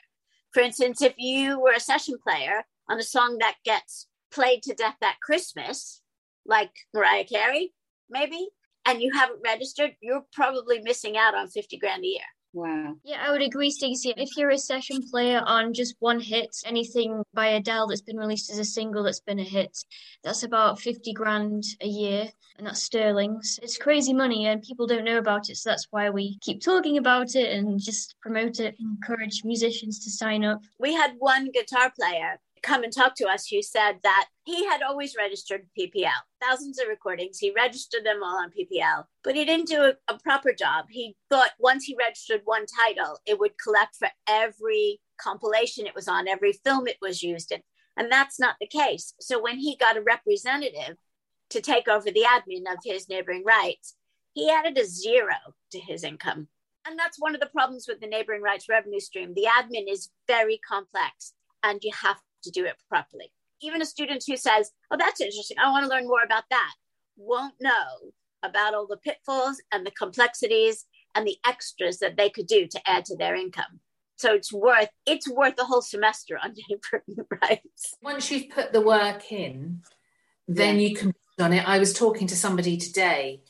For 0.53 0.61
instance, 0.61 1.01
if 1.01 1.13
you 1.17 1.59
were 1.59 1.73
a 1.73 1.79
session 1.79 2.15
player 2.21 2.65
on 2.89 2.99
a 2.99 3.03
song 3.03 3.37
that 3.39 3.55
gets 3.63 4.06
played 4.31 4.63
to 4.63 4.73
death 4.73 4.97
at 5.01 5.19
Christmas, 5.21 6.01
like 6.45 6.71
Mariah 6.93 7.25
Carey, 7.25 7.73
maybe, 8.09 8.49
and 8.85 9.01
you 9.01 9.11
haven't 9.13 9.41
registered, 9.43 9.95
you're 10.01 10.25
probably 10.33 10.79
missing 10.81 11.17
out 11.17 11.35
on 11.35 11.47
50 11.49 11.77
grand 11.77 12.03
a 12.03 12.07
year. 12.07 12.21
Wow. 12.53 12.95
Yeah, 13.03 13.21
I 13.21 13.31
would 13.31 13.41
agree, 13.41 13.69
Stacey. 13.69 14.13
If 14.17 14.35
you're 14.37 14.49
a 14.49 14.57
session 14.57 15.01
player 15.11 15.43
on 15.45 15.73
just 15.73 15.95
one 15.99 16.19
hit, 16.19 16.49
anything 16.65 17.21
by 17.33 17.47
Adele 17.47 17.87
that's 17.87 18.01
been 18.01 18.17
released 18.17 18.49
as 18.49 18.57
a 18.57 18.65
single 18.65 19.03
that's 19.03 19.19
been 19.19 19.39
a 19.39 19.43
hit, 19.43 19.77
that's 20.23 20.43
about 20.43 20.79
50 20.79 21.13
grand 21.13 21.63
a 21.81 21.87
year, 21.87 22.29
and 22.57 22.65
that's 22.65 22.81
sterlings. 22.81 23.59
It's 23.61 23.77
crazy 23.77 24.13
money, 24.13 24.47
and 24.47 24.63
people 24.63 24.87
don't 24.87 25.03
know 25.03 25.17
about 25.17 25.49
it, 25.49 25.57
so 25.57 25.69
that's 25.69 25.87
why 25.91 26.09
we 26.09 26.39
keep 26.39 26.63
talking 26.63 26.97
about 26.97 27.35
it 27.35 27.51
and 27.51 27.79
just 27.79 28.15
promote 28.21 28.59
it, 28.59 28.75
encourage 28.79 29.43
musicians 29.43 30.03
to 30.05 30.09
sign 30.09 30.43
up. 30.43 30.61
We 30.79 30.93
had 30.93 31.15
one 31.19 31.51
guitar 31.51 31.91
player 31.99 32.39
come 32.67 32.83
and 32.83 32.93
talk 32.93 33.15
to 33.15 33.27
us 33.27 33.47
who 33.47 33.61
said 33.61 33.99
that 34.03 34.27
he 34.43 34.65
had 34.65 34.81
always 34.81 35.15
registered 35.17 35.67
PPL, 35.79 36.11
thousands 36.41 36.79
of 36.79 36.89
recordings. 36.89 37.39
He 37.39 37.51
registered 37.55 38.05
them 38.05 38.21
all 38.21 38.37
on 38.37 38.51
PPL, 38.51 39.05
but 39.23 39.35
he 39.35 39.45
didn't 39.45 39.69
do 39.69 39.81
a, 39.83 39.93
a, 40.13 40.19
proper 40.19 40.51
job. 40.51 40.85
He 40.89 41.15
thought 41.29 41.51
once 41.59 41.85
he 41.85 41.95
registered 41.97 42.41
one 42.43 42.65
title, 42.65 43.19
it 43.25 43.39
would 43.39 43.53
collect 43.61 43.95
for 43.95 44.09
every 44.27 44.99
compilation 45.17 45.87
it 45.87 45.95
was 45.95 46.09
on, 46.09 46.27
every 46.27 46.53
film 46.53 46.87
it 46.87 46.97
was 47.01 47.23
used 47.23 47.53
in. 47.53 47.61
And 47.95 48.11
that's 48.11 48.39
not 48.39 48.55
the 48.59 48.67
case. 48.67 49.13
So 49.19 49.41
when 49.41 49.57
he 49.57 49.77
got 49.77 49.97
a 49.97 50.01
representative 50.01 50.97
to 51.51 51.61
take 51.61 51.87
over 51.87 52.11
the 52.11 52.25
admin 52.27 52.71
of 52.71 52.79
his 52.83 53.07
neighboring 53.07 53.43
rights, 53.45 53.95
he 54.33 54.51
added 54.51 54.77
a 54.77 54.85
zero 54.85 55.35
to 55.71 55.79
his 55.79 56.03
income. 56.03 56.49
And 56.85 56.99
that's 56.99 57.19
one 57.19 57.33
of 57.33 57.41
the 57.41 57.47
problems 57.47 57.85
with 57.87 58.01
the 58.01 58.07
neighboring 58.07 58.41
rights 58.41 58.69
revenue 58.69 58.99
stream. 58.99 59.33
The 59.33 59.47
admin 59.59 59.91
is 59.91 60.09
very 60.27 60.59
complex 60.67 61.33
and 61.63 61.79
you 61.83 61.91
have 62.03 62.17
to 62.47 62.59
do 62.59 62.65
it 62.65 62.75
properly. 62.89 63.31
Even 63.61 63.81
a 63.81 63.85
student 63.85 64.23
who 64.27 64.37
says, 64.37 64.71
Oh, 64.91 64.97
that's 64.97 65.21
interesting, 65.21 65.57
I 65.59 65.71
want 65.71 65.85
to 65.85 65.89
learn 65.89 66.07
more 66.07 66.23
about 66.23 66.43
that, 66.49 66.73
won't 67.17 67.55
know 67.59 68.11
about 68.43 68.73
all 68.73 68.87
the 68.87 68.97
pitfalls 68.97 69.61
and 69.71 69.85
the 69.85 69.91
complexities 69.91 70.85
and 71.15 71.25
the 71.25 71.37
extras 71.45 71.99
that 71.99 72.17
they 72.17 72.29
could 72.29 72.47
do 72.47 72.67
to 72.67 72.89
add 72.89 73.05
to 73.05 73.17
their 73.17 73.35
income. 73.35 73.79
So 74.17 74.33
it's 74.33 74.51
worth 74.51 74.89
it's 75.05 75.29
worth 75.29 75.59
a 75.59 75.63
whole 75.63 75.81
semester 75.81 76.39
on 76.43 76.55
neighboring 76.69 77.27
rights. 77.41 77.95
Once 78.01 78.31
you've 78.31 78.49
put 78.49 78.73
the 78.73 78.81
work 78.81 79.31
in, 79.31 79.81
then 80.47 80.79
yeah. 80.79 80.87
you 80.87 80.95
can 80.95 81.13
on 81.39 81.53
it. 81.53 81.67
I 81.67 81.77
was 81.77 81.93
talking 81.93 82.27
to 82.27 82.35
somebody 82.35 82.77
today 82.77 83.41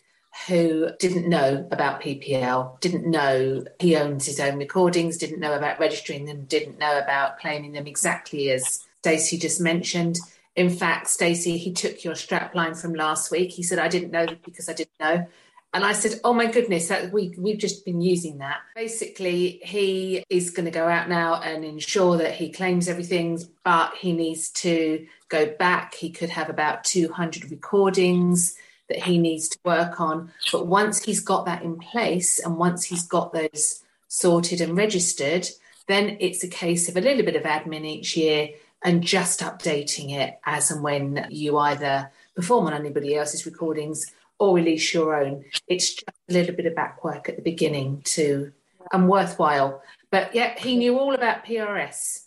who 0.48 0.90
didn't 1.00 1.28
know 1.28 1.68
about 1.72 2.02
PPL, 2.02 2.80
didn't 2.80 3.10
know 3.10 3.64
he 3.80 3.96
owns 3.96 4.26
his 4.26 4.40
own 4.40 4.58
recordings, 4.58 5.18
didn't 5.18 5.40
know 5.40 5.54
about 5.54 5.80
registering 5.80 6.26
them, 6.26 6.46
didn't 6.46 6.78
know 6.78 7.00
about 7.00 7.40
claiming 7.40 7.72
them 7.72 7.88
exactly 7.88 8.52
as 8.52 8.86
Stacey 9.08 9.38
just 9.38 9.62
mentioned. 9.62 10.20
In 10.58 10.70
fact, 10.70 11.08
Stacey, 11.08 11.58
he 11.58 11.72
took 11.72 12.04
your 12.04 12.14
strapline 12.14 12.76
from 12.80 12.94
last 12.94 13.32
week. 13.32 13.52
He 13.52 13.64
said, 13.64 13.80
I 13.80 13.88
didn't 13.88 14.12
know 14.12 14.26
because 14.44 14.68
I 14.68 14.74
didn't 14.74 15.00
know. 15.00 15.26
And 15.74 15.86
I 15.86 15.94
said, 15.94 16.20
Oh 16.26 16.34
my 16.34 16.48
goodness, 16.48 16.90
that 16.90 17.14
we 17.14 17.34
we've 17.38 17.58
just 17.58 17.86
been 17.86 18.02
using 18.02 18.40
that. 18.40 18.58
Basically, 18.76 19.62
he 19.64 20.26
is 20.30 20.50
going 20.50 20.66
to 20.66 20.72
go 20.72 20.90
out 20.90 21.08
now 21.08 21.36
and 21.36 21.64
ensure 21.64 22.18
that 22.18 22.36
he 22.36 22.52
claims 22.52 22.90
everything, 22.90 23.42
but 23.64 23.94
he 23.96 24.12
needs 24.12 24.50
to 24.64 25.08
go 25.30 25.46
back. 25.46 25.96
He 25.96 26.10
could 26.10 26.30
have 26.32 26.50
about 26.50 26.84
200 26.84 27.50
recordings 27.50 28.56
that 28.90 29.04
he 29.04 29.18
needs 29.18 29.48
to 29.50 29.60
work 29.64 30.02
on. 30.02 30.34
But 30.52 30.68
once 30.68 31.02
he's 31.02 31.22
got 31.22 31.46
that 31.46 31.64
in 31.64 31.78
place 31.78 32.40
and 32.40 32.58
once 32.58 32.84
he's 32.84 33.08
got 33.08 33.32
those 33.32 33.84
sorted 34.10 34.60
and 34.60 34.76
registered, 34.76 35.48
then 35.88 36.18
it's 36.20 36.44
a 36.44 36.50
case 36.50 36.90
of 36.90 36.98
a 36.98 37.02
little 37.02 37.24
bit 37.24 37.38
of 37.38 37.44
admin 37.44 37.86
each 37.86 38.18
year 38.18 38.50
and 38.84 39.04
just 39.04 39.42
updating 39.42 40.12
it 40.12 40.40
as 40.46 40.72
and 40.72 40.84
when 40.84 41.28
you 41.30 41.58
either 41.58 42.12
perform 42.36 42.68
on 42.68 42.74
anybody 42.74 43.16
else's 43.16 43.46
recordings 43.46 44.12
or 44.40 44.56
release 44.56 44.94
your 44.94 45.16
own. 45.16 45.44
It's 45.68 45.96
just 45.96 46.10
a 46.30 46.34
little 46.34 46.56
bit 46.56 46.68
of 46.68 46.76
back 46.76 47.04
work 47.04 47.28
at 47.28 47.36
the 47.36 47.42
beginning 47.42 48.02
too, 48.04 48.52
and 48.94 49.10
worthwhile. 49.10 49.82
But 50.12 50.36
yeah, 50.36 50.58
he 50.58 50.78
knew 50.78 51.00
all 51.00 51.16
about 51.16 51.46
PRS, 51.46 52.26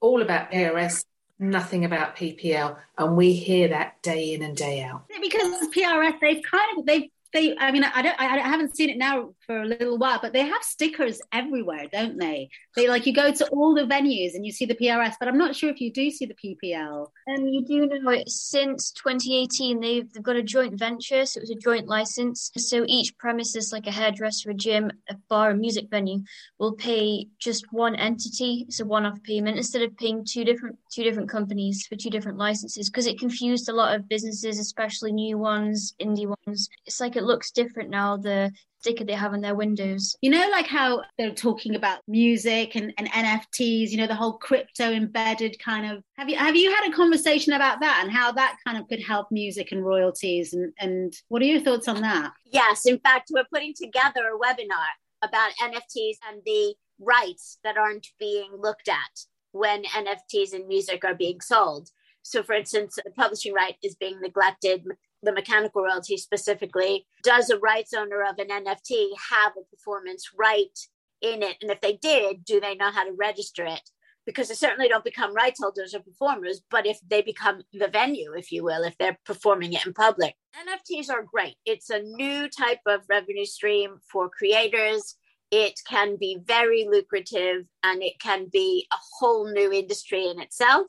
all 0.00 0.22
about 0.22 0.52
PRS 0.52 1.04
nothing 1.38 1.84
about 1.84 2.16
PPL, 2.16 2.76
and 2.96 3.16
we 3.16 3.32
hear 3.32 3.68
that 3.68 4.02
day 4.02 4.34
in 4.34 4.42
and 4.42 4.56
day 4.56 4.82
out. 4.82 5.04
Because 5.20 5.68
PRS, 5.68 6.18
they've 6.20 6.42
kind 6.42 6.78
of 6.78 6.86
they've 6.86 7.10
they 7.32 7.56
i 7.58 7.70
mean 7.70 7.84
i 7.84 8.02
don't 8.02 8.18
i 8.18 8.38
haven't 8.38 8.76
seen 8.76 8.90
it 8.90 8.96
now 8.96 9.30
for 9.46 9.62
a 9.62 9.64
little 9.64 9.98
while 9.98 10.18
but 10.20 10.32
they 10.32 10.46
have 10.46 10.62
stickers 10.62 11.20
everywhere 11.32 11.86
don't 11.92 12.18
they? 12.18 12.48
They 12.76 12.88
like 12.88 13.06
you 13.06 13.14
go 13.14 13.32
to 13.32 13.46
all 13.48 13.74
the 13.74 13.82
venues 13.82 14.34
and 14.34 14.46
you 14.46 14.52
see 14.52 14.66
the 14.66 14.74
prs 14.74 15.14
but 15.18 15.28
i'm 15.28 15.38
not 15.38 15.54
sure 15.54 15.70
if 15.70 15.80
you 15.80 15.92
do 15.92 16.10
see 16.10 16.26
the 16.26 16.34
ppl 16.34 17.08
um 17.28 17.46
you 17.46 17.64
do 17.64 17.86
know 17.86 18.10
it 18.10 18.28
since 18.28 18.92
2018 18.92 19.80
they've, 19.80 20.12
they've 20.12 20.22
got 20.22 20.36
a 20.36 20.42
joint 20.42 20.78
venture 20.78 21.26
so 21.26 21.38
it 21.38 21.42
was 21.42 21.50
a 21.50 21.54
joint 21.56 21.86
license. 21.86 22.50
So 22.56 22.84
each 22.86 23.16
premises 23.18 23.72
like 23.72 23.86
a 23.86 23.90
hairdresser 23.90 24.50
a 24.50 24.54
gym 24.54 24.90
a 25.08 25.16
bar 25.28 25.50
a 25.50 25.56
music 25.56 25.88
venue 25.90 26.20
will 26.58 26.74
pay 26.74 27.26
just 27.38 27.72
one 27.72 27.94
entity 27.96 28.64
it's 28.68 28.80
a 28.80 28.84
one-off 28.84 29.22
payment 29.22 29.56
instead 29.56 29.82
of 29.82 29.96
paying 29.96 30.24
two 30.24 30.44
different 30.44 30.78
two 30.90 31.02
different 31.02 31.28
companies 31.28 31.86
for 31.86 31.96
two 31.96 32.10
different 32.10 32.38
licenses 32.38 32.88
because 32.88 33.06
it 33.06 33.18
confused 33.18 33.68
a 33.68 33.72
lot 33.72 33.94
of 33.94 34.08
businesses 34.08 34.58
especially 34.58 35.12
new 35.12 35.36
ones 35.36 35.94
indie 36.00 36.32
ones. 36.46 36.68
It's 36.86 37.00
like 37.00 37.16
it 37.18 37.24
looks 37.24 37.50
different 37.50 37.90
now 37.90 38.16
the 38.16 38.50
sticker 38.80 39.04
they 39.04 39.12
have 39.12 39.32
on 39.32 39.40
their 39.40 39.54
windows. 39.54 40.16
You 40.22 40.30
know 40.30 40.48
like 40.50 40.66
how 40.66 41.02
they're 41.18 41.34
talking 41.34 41.74
about 41.74 42.00
music 42.06 42.76
and, 42.76 42.92
and 42.96 43.08
nfts 43.08 43.90
you 43.90 43.96
know 43.96 44.06
the 44.06 44.14
whole 44.14 44.34
crypto 44.34 44.92
embedded 44.92 45.58
kind 45.58 45.90
of 45.90 46.02
have 46.16 46.28
you 46.28 46.36
have 46.36 46.56
you 46.56 46.70
had 46.72 46.88
a 46.88 46.96
conversation 46.96 47.52
about 47.52 47.80
that 47.80 48.00
and 48.02 48.12
how 48.12 48.32
that 48.32 48.56
kind 48.66 48.78
of 48.78 48.88
could 48.88 49.02
help 49.02 49.30
music 49.30 49.72
and 49.72 49.84
royalties 49.84 50.54
and 50.54 50.72
and 50.78 51.14
what 51.28 51.42
are 51.42 51.46
your 51.46 51.60
thoughts 51.60 51.88
on 51.88 52.00
that? 52.00 52.32
Yes 52.44 52.86
in 52.86 52.98
fact 53.00 53.30
we're 53.32 53.44
putting 53.52 53.74
together 53.74 54.22
a 54.28 54.38
webinar 54.38 54.88
about 55.22 55.50
nfts 55.62 56.16
and 56.30 56.40
the 56.44 56.74
rights 57.00 57.58
that 57.64 57.76
aren't 57.76 58.06
being 58.18 58.50
looked 58.58 58.88
at 58.88 59.24
when 59.52 59.82
nfts 59.84 60.52
and 60.52 60.66
music 60.68 61.04
are 61.04 61.14
being 61.14 61.40
sold. 61.40 61.90
So 62.22 62.42
for 62.42 62.54
instance 62.54 62.98
the 63.04 63.10
publishing 63.10 63.54
right 63.54 63.76
is 63.82 63.96
being 63.96 64.20
neglected 64.20 64.84
the 65.22 65.32
mechanical 65.32 65.82
royalty 65.82 66.16
specifically, 66.16 67.06
does 67.22 67.50
a 67.50 67.58
rights 67.58 67.92
owner 67.92 68.22
of 68.22 68.38
an 68.38 68.48
NFT 68.48 69.08
have 69.30 69.52
a 69.56 69.64
performance 69.74 70.30
right 70.38 70.78
in 71.20 71.42
it? 71.42 71.56
And 71.60 71.70
if 71.70 71.80
they 71.80 71.94
did, 71.94 72.44
do 72.44 72.60
they 72.60 72.74
know 72.74 72.90
how 72.90 73.04
to 73.04 73.12
register 73.12 73.64
it? 73.64 73.90
Because 74.26 74.48
they 74.48 74.54
certainly 74.54 74.88
don't 74.88 75.04
become 75.04 75.34
rights 75.34 75.60
holders 75.60 75.94
or 75.94 76.00
performers, 76.00 76.60
but 76.70 76.86
if 76.86 76.98
they 77.08 77.22
become 77.22 77.62
the 77.72 77.88
venue, 77.88 78.34
if 78.34 78.52
you 78.52 78.62
will, 78.62 78.84
if 78.84 78.96
they're 78.98 79.18
performing 79.24 79.72
it 79.72 79.86
in 79.86 79.94
public, 79.94 80.34
NFTs 80.54 81.10
are 81.10 81.22
great. 81.22 81.56
It's 81.64 81.88
a 81.88 82.02
new 82.02 82.48
type 82.48 82.80
of 82.86 83.00
revenue 83.08 83.46
stream 83.46 83.96
for 84.12 84.28
creators. 84.28 85.16
It 85.50 85.80
can 85.88 86.16
be 86.16 86.38
very 86.44 86.86
lucrative 86.86 87.64
and 87.82 88.02
it 88.02 88.20
can 88.20 88.48
be 88.52 88.86
a 88.92 88.96
whole 89.18 89.50
new 89.50 89.72
industry 89.72 90.26
in 90.26 90.40
itself 90.40 90.88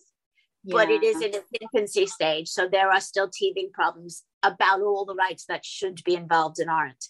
yeah. 0.63 0.73
but 0.73 0.89
it 0.89 1.03
is 1.03 1.21
in 1.21 1.33
its 1.33 1.47
infancy 1.61 2.05
stage. 2.05 2.47
So 2.47 2.67
there 2.67 2.91
are 2.91 3.01
still 3.01 3.29
teething 3.29 3.69
problems 3.73 4.23
about 4.43 4.81
all 4.81 5.05
the 5.05 5.15
rights 5.15 5.45
that 5.45 5.65
should 5.65 6.03
be 6.03 6.15
involved 6.15 6.59
and 6.59 6.69
aren't. 6.69 7.05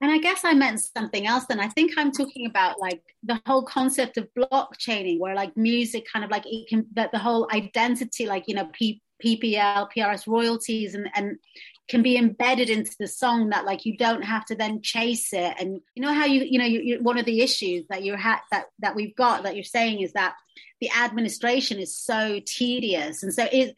And 0.00 0.10
I 0.10 0.18
guess 0.18 0.44
I 0.44 0.52
meant 0.52 0.80
something 0.80 1.28
else. 1.28 1.44
And 1.48 1.60
I 1.60 1.68
think 1.68 1.92
I'm 1.96 2.10
talking 2.10 2.46
about 2.46 2.80
like 2.80 3.02
the 3.22 3.40
whole 3.46 3.62
concept 3.62 4.16
of 4.16 4.26
blockchaining, 4.36 5.20
where 5.20 5.36
like 5.36 5.56
music 5.56 6.06
kind 6.12 6.24
of 6.24 6.30
like 6.30 6.44
it 6.44 6.68
can 6.68 6.86
that 6.94 7.12
the 7.12 7.18
whole 7.18 7.48
identity, 7.54 8.26
like 8.26 8.48
you 8.48 8.56
know, 8.56 8.68
P, 8.72 9.00
PPL, 9.24 9.88
PRS 9.96 10.26
royalties, 10.26 10.96
and 10.96 11.08
and 11.14 11.36
can 11.88 12.02
be 12.02 12.16
embedded 12.16 12.70
into 12.70 12.94
the 12.98 13.08
song 13.08 13.50
that 13.50 13.64
like 13.64 13.84
you 13.84 13.96
don't 13.96 14.22
have 14.22 14.44
to 14.46 14.54
then 14.54 14.80
chase 14.82 15.32
it. 15.32 15.54
And 15.58 15.80
you 15.94 16.02
know 16.02 16.12
how 16.12 16.26
you 16.26 16.44
you 16.44 16.58
know 16.58 16.64
you, 16.64 16.80
you, 16.80 17.02
one 17.02 17.18
of 17.18 17.26
the 17.26 17.40
issues 17.40 17.84
that 17.90 18.02
you 18.02 18.16
had 18.16 18.38
that 18.50 18.66
that 18.80 18.94
we've 18.94 19.16
got 19.16 19.42
that 19.42 19.54
you're 19.54 19.64
saying 19.64 20.00
is 20.00 20.12
that 20.12 20.34
the 20.80 20.90
administration 20.90 21.78
is 21.78 21.96
so 21.96 22.40
tedious. 22.44 23.22
And 23.22 23.32
so 23.32 23.46
is 23.52 23.72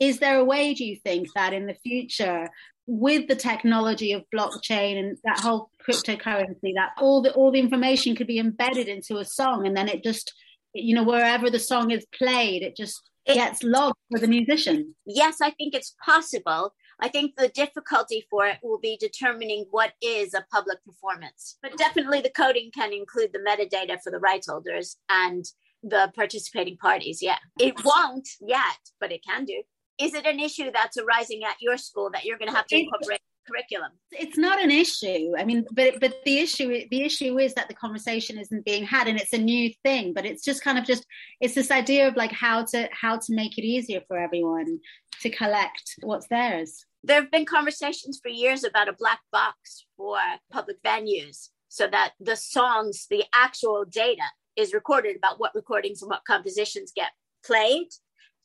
is 0.00 0.18
there 0.18 0.38
a 0.38 0.44
way, 0.44 0.74
do 0.74 0.84
you 0.84 0.96
think, 0.96 1.28
that 1.34 1.52
in 1.52 1.66
the 1.66 1.74
future, 1.74 2.48
with 2.86 3.28
the 3.28 3.36
technology 3.36 4.12
of 4.12 4.24
blockchain 4.34 4.98
and 4.98 5.16
that 5.24 5.38
whole 5.38 5.70
cryptocurrency, 5.86 6.74
that 6.74 6.92
all 6.98 7.22
the 7.22 7.32
all 7.32 7.50
the 7.50 7.60
information 7.60 8.16
could 8.16 8.26
be 8.26 8.38
embedded 8.38 8.88
into 8.88 9.18
a 9.18 9.24
song 9.24 9.66
and 9.66 9.76
then 9.76 9.88
it 9.88 10.02
just 10.02 10.32
you 10.74 10.94
know, 10.94 11.04
wherever 11.04 11.50
the 11.50 11.58
song 11.58 11.90
is 11.90 12.06
played, 12.16 12.62
it 12.62 12.76
just 12.76 13.10
it, 13.26 13.34
gets 13.34 13.62
logged 13.62 13.98
for 14.10 14.18
the 14.18 14.26
musician. 14.26 14.94
Yes, 15.06 15.40
I 15.40 15.50
think 15.50 15.74
it's 15.74 15.94
possible. 16.04 16.74
I 17.02 17.08
think 17.08 17.34
the 17.34 17.48
difficulty 17.48 18.24
for 18.30 18.46
it 18.46 18.58
will 18.62 18.78
be 18.78 18.96
determining 18.96 19.66
what 19.72 19.92
is 20.00 20.34
a 20.34 20.46
public 20.52 20.78
performance. 20.84 21.58
But 21.60 21.76
definitely 21.76 22.20
the 22.20 22.30
coding 22.30 22.70
can 22.72 22.92
include 22.92 23.32
the 23.32 23.40
metadata 23.40 24.00
for 24.00 24.12
the 24.12 24.20
rights 24.20 24.48
holders 24.48 24.96
and 25.10 25.44
the 25.82 26.12
participating 26.14 26.76
parties. 26.76 27.18
Yeah. 27.20 27.38
It 27.58 27.84
won't 27.84 28.28
yet, 28.40 28.78
but 29.00 29.10
it 29.10 29.24
can 29.28 29.44
do. 29.44 29.62
Is 30.00 30.14
it 30.14 30.26
an 30.26 30.38
issue 30.38 30.70
that's 30.72 30.96
arising 30.96 31.42
at 31.42 31.56
your 31.60 31.76
school 31.76 32.08
that 32.12 32.24
you're 32.24 32.38
going 32.38 32.50
to 32.50 32.56
have 32.56 32.68
to 32.68 32.78
incorporate 32.78 33.20
curriculum 33.48 33.90
it's 34.12 34.38
not 34.38 34.62
an 34.62 34.70
issue 34.70 35.32
i 35.36 35.44
mean 35.44 35.66
but 35.72 35.98
but 36.00 36.14
the 36.24 36.38
issue 36.38 36.84
the 36.92 37.02
issue 37.02 37.40
is 37.40 37.54
that 37.54 37.66
the 37.66 37.74
conversation 37.74 38.38
isn't 38.38 38.64
being 38.64 38.84
had 38.84 39.08
and 39.08 39.18
it's 39.18 39.32
a 39.32 39.38
new 39.38 39.68
thing 39.82 40.12
but 40.12 40.24
it's 40.24 40.44
just 40.44 40.62
kind 40.62 40.78
of 40.78 40.84
just 40.84 41.04
it's 41.40 41.56
this 41.56 41.72
idea 41.72 42.06
of 42.06 42.14
like 42.14 42.30
how 42.30 42.64
to 42.64 42.88
how 42.92 43.16
to 43.16 43.34
make 43.34 43.58
it 43.58 43.64
easier 43.64 44.00
for 44.06 44.16
everyone 44.16 44.78
to 45.20 45.28
collect 45.28 45.96
what's 46.02 46.28
theirs 46.28 46.86
there 47.04 47.20
have 47.20 47.30
been 47.30 47.46
conversations 47.46 48.20
for 48.22 48.28
years 48.28 48.64
about 48.64 48.88
a 48.88 48.94
black 48.98 49.20
box 49.30 49.86
for 49.96 50.18
public 50.50 50.82
venues 50.82 51.48
so 51.68 51.86
that 51.88 52.12
the 52.20 52.36
songs 52.36 53.06
the 53.10 53.24
actual 53.34 53.84
data 53.84 54.22
is 54.56 54.74
recorded 54.74 55.16
about 55.16 55.40
what 55.40 55.54
recordings 55.54 56.02
and 56.02 56.10
what 56.10 56.24
compositions 56.26 56.92
get 56.94 57.10
played 57.44 57.88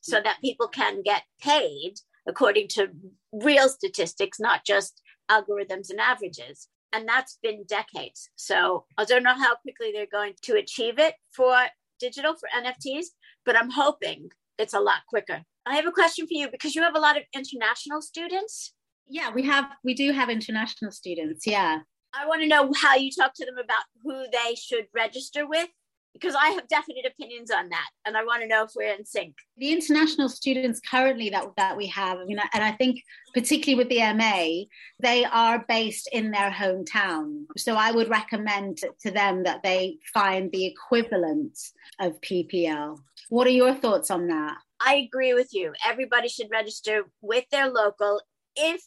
so 0.02 0.18
mm-hmm. 0.18 0.24
that 0.24 0.42
people 0.42 0.68
can 0.68 1.02
get 1.04 1.24
paid 1.42 1.96
according 2.28 2.68
to 2.68 2.90
real 3.32 3.70
statistics, 3.70 4.40
not 4.40 4.66
just 4.66 5.02
algorithms 5.30 5.90
and 5.90 6.00
averages. 6.00 6.68
And 6.94 7.08
that's 7.08 7.38
been 7.42 7.66
decades. 7.68 8.30
So 8.36 8.86
I 8.98 9.06
don't 9.06 9.24
know 9.24 9.34
how 9.36 9.56
quickly 9.56 9.92
they're 9.94 10.06
going 10.06 10.34
to 10.44 10.56
achieve 10.56 11.00
it 11.00 11.16
for 11.34 11.56
digital, 12.00 12.36
for 12.36 12.50
NFTs, 12.58 13.08
but 13.46 13.58
I'm 13.58 13.70
hoping 13.70 14.30
it's 14.58 14.74
a 14.74 14.80
lot 14.80 15.02
quicker. 15.10 15.44
I 15.68 15.76
have 15.76 15.86
a 15.86 15.92
question 15.92 16.26
for 16.28 16.34
you 16.34 16.50
because 16.50 16.76
you 16.76 16.82
have 16.82 16.96
a 16.96 17.00
lot 17.00 17.18
of 17.18 17.24
international 17.36 18.02
students. 18.02 18.74
Yeah, 19.08 19.32
we 19.34 19.44
have, 19.44 19.66
we 19.84 19.94
do 19.94 20.12
have 20.12 20.30
international 20.30 20.92
students. 20.92 21.46
Yeah. 21.46 21.80
I 22.14 22.26
want 22.26 22.42
to 22.42 22.48
know 22.48 22.72
how 22.76 22.96
you 22.96 23.12
talk 23.12 23.34
to 23.36 23.46
them 23.46 23.58
about 23.58 23.84
who 24.04 24.26
they 24.32 24.56
should 24.56 24.88
register 24.94 25.48
with 25.48 25.70
because 26.14 26.36
I 26.36 26.50
have 26.50 26.68
definite 26.68 27.06
opinions 27.06 27.52
on 27.52 27.70
that, 27.70 27.90
and 28.06 28.18
I 28.18 28.24
want 28.24 28.42
to 28.42 28.48
know 28.48 28.64
if 28.64 28.72
we're 28.76 28.94
in 28.94 29.06
sync. 29.06 29.36
The 29.58 29.72
international 29.72 30.30
students 30.30 30.80
currently 30.80 31.30
that 31.30 31.46
that 31.58 31.78
we 31.78 31.86
have, 31.88 32.18
I 32.18 32.26
mean, 32.26 32.40
and 32.54 32.64
I 32.64 32.72
think 32.72 33.04
particularly 33.36 33.76
with 33.76 33.90
the 33.90 34.14
MA, 34.14 34.66
they 35.00 35.26
are 35.26 35.64
based 35.68 36.10
in 36.12 36.32
their 36.32 36.50
hometown. 36.50 37.44
So 37.56 37.76
I 37.76 37.92
would 37.92 38.10
recommend 38.10 38.80
to 39.02 39.12
them 39.12 39.44
that 39.44 39.62
they 39.64 39.98
find 40.14 40.52
the 40.52 40.66
equivalent 40.66 41.58
of 42.00 42.20
PPL. 42.22 42.98
What 43.30 43.46
are 43.46 43.52
your 43.52 43.76
thoughts 43.76 44.10
on 44.10 44.28
that? 44.28 44.58
I 44.80 44.96
agree 44.96 45.34
with 45.34 45.54
you. 45.54 45.74
Everybody 45.86 46.28
should 46.28 46.50
register 46.52 47.04
with 47.22 47.46
their 47.52 47.70
local 47.70 48.22
if 48.56 48.82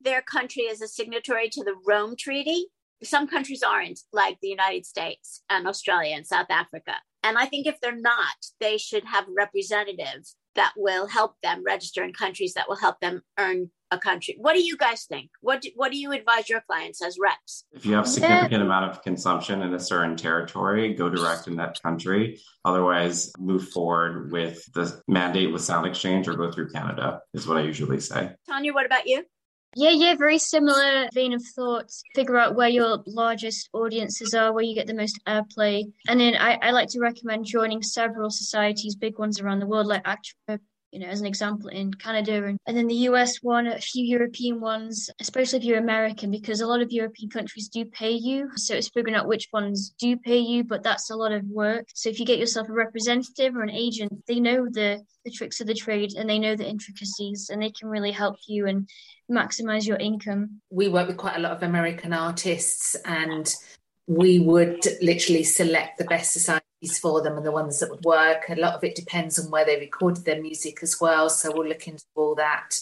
their 0.00 0.22
country 0.22 0.64
is 0.64 0.82
a 0.82 0.88
signatory 0.88 1.48
to 1.50 1.64
the 1.64 1.74
Rome 1.86 2.16
Treaty 2.16 2.66
some 3.02 3.26
countries 3.26 3.62
aren't, 3.62 4.00
like 4.12 4.38
the 4.40 4.48
United 4.48 4.86
States 4.86 5.42
and 5.50 5.66
Australia 5.66 6.14
and 6.14 6.26
South 6.26 6.46
Africa. 6.50 6.94
And 7.22 7.36
I 7.36 7.46
think 7.46 7.66
if 7.66 7.80
they're 7.80 7.96
not, 7.96 8.36
they 8.60 8.78
should 8.78 9.04
have 9.04 9.24
representatives 9.36 10.36
that 10.54 10.72
will 10.76 11.06
help 11.06 11.34
them 11.42 11.62
register 11.64 12.02
in 12.02 12.12
countries 12.12 12.54
that 12.54 12.68
will 12.68 12.76
help 12.76 13.00
them 13.00 13.22
earn 13.38 13.70
a 13.90 13.98
country. 13.98 14.36
What 14.38 14.54
do 14.54 14.62
you 14.62 14.76
guys 14.76 15.04
think? 15.04 15.30
What 15.40 15.62
do, 15.62 15.70
what 15.74 15.92
do 15.92 15.98
you 15.98 16.12
advise 16.12 16.48
your 16.48 16.60
clients 16.60 17.02
as 17.02 17.18
reps? 17.20 17.64
If 17.72 17.86
you 17.86 17.94
have 17.94 18.08
significant 18.08 18.62
amount 18.62 18.90
of 18.90 19.02
consumption 19.02 19.62
in 19.62 19.74
a 19.74 19.80
certain 19.80 20.16
territory, 20.16 20.94
go 20.94 21.08
direct 21.08 21.46
in 21.46 21.56
that 21.56 21.80
country. 21.82 22.40
Otherwise, 22.64 23.32
move 23.38 23.68
forward 23.68 24.32
with 24.32 24.64
the 24.72 25.00
mandate 25.06 25.52
with 25.52 25.62
Sound 25.62 25.86
Exchange 25.86 26.28
or 26.28 26.34
go 26.34 26.50
through 26.50 26.70
Canada 26.70 27.20
is 27.32 27.46
what 27.46 27.58
I 27.58 27.62
usually 27.62 28.00
say. 28.00 28.30
Tanya, 28.48 28.72
what 28.72 28.86
about 28.86 29.06
you? 29.06 29.24
Yeah, 29.78 29.90
yeah, 29.90 30.14
very 30.14 30.38
similar 30.38 31.06
vein 31.12 31.34
of 31.34 31.42
thought. 31.54 31.90
Figure 32.14 32.38
out 32.38 32.54
where 32.54 32.68
your 32.68 33.02
largest 33.06 33.68
audiences 33.74 34.32
are, 34.32 34.52
where 34.52 34.64
you 34.64 34.74
get 34.74 34.86
the 34.86 34.94
most 34.94 35.20
airplay. 35.28 35.84
And 36.08 36.18
then 36.18 36.34
I, 36.34 36.58
I 36.62 36.70
like 36.70 36.88
to 36.90 37.00
recommend 37.00 37.44
joining 37.44 37.82
several 37.82 38.30
societies, 38.30 38.96
big 38.96 39.18
ones 39.18 39.38
around 39.38 39.60
the 39.60 39.66
world, 39.66 39.86
like 39.86 40.06
ACTRA, 40.06 40.60
you 40.96 41.02
know, 41.04 41.08
as 41.08 41.20
an 41.20 41.26
example 41.26 41.68
in 41.68 41.92
Canada 41.92 42.46
and, 42.46 42.58
and 42.66 42.74
then 42.74 42.86
the 42.86 43.04
US 43.10 43.42
one, 43.42 43.66
a 43.66 43.78
few 43.78 44.02
European 44.02 44.62
ones, 44.62 45.10
especially 45.20 45.58
if 45.58 45.64
you're 45.66 45.78
American, 45.78 46.30
because 46.30 46.62
a 46.62 46.66
lot 46.66 46.80
of 46.80 46.90
European 46.90 47.28
countries 47.28 47.68
do 47.68 47.84
pay 47.84 48.12
you. 48.12 48.48
So 48.56 48.74
it's 48.74 48.88
figuring 48.88 49.14
out 49.14 49.28
which 49.28 49.48
ones 49.52 49.94
do 49.98 50.16
pay 50.16 50.38
you, 50.38 50.64
but 50.64 50.82
that's 50.82 51.10
a 51.10 51.14
lot 51.14 51.32
of 51.32 51.44
work. 51.48 51.88
So 51.94 52.08
if 52.08 52.18
you 52.18 52.24
get 52.24 52.38
yourself 52.38 52.70
a 52.70 52.72
representative 52.72 53.54
or 53.54 53.62
an 53.62 53.68
agent, 53.68 54.24
they 54.26 54.40
know 54.40 54.68
the, 54.70 55.02
the 55.26 55.30
tricks 55.30 55.60
of 55.60 55.66
the 55.66 55.74
trade 55.74 56.14
and 56.16 56.30
they 56.30 56.38
know 56.38 56.56
the 56.56 56.66
intricacies 56.66 57.50
and 57.52 57.60
they 57.60 57.72
can 57.72 57.88
really 57.88 58.12
help 58.12 58.36
you 58.48 58.66
and 58.66 58.88
maximize 59.30 59.86
your 59.86 59.98
income. 59.98 60.62
We 60.70 60.88
work 60.88 61.08
with 61.08 61.18
quite 61.18 61.36
a 61.36 61.40
lot 61.40 61.52
of 61.52 61.62
American 61.62 62.14
artists 62.14 62.96
and 63.04 63.54
we 64.06 64.38
would 64.38 64.82
literally 65.02 65.44
select 65.44 65.98
the 65.98 66.04
best 66.06 66.32
society 66.32 66.65
for 67.00 67.22
them 67.22 67.36
and 67.36 67.46
the 67.46 67.52
ones 67.52 67.80
that 67.80 67.90
would 67.90 68.04
work. 68.04 68.48
A 68.48 68.54
lot 68.54 68.74
of 68.74 68.84
it 68.84 68.94
depends 68.94 69.38
on 69.38 69.50
where 69.50 69.64
they 69.64 69.78
recorded 69.78 70.24
their 70.24 70.40
music 70.40 70.78
as 70.82 71.00
well. 71.00 71.30
So 71.30 71.50
we'll 71.52 71.68
look 71.68 71.88
into 71.88 72.04
all 72.14 72.34
that. 72.36 72.78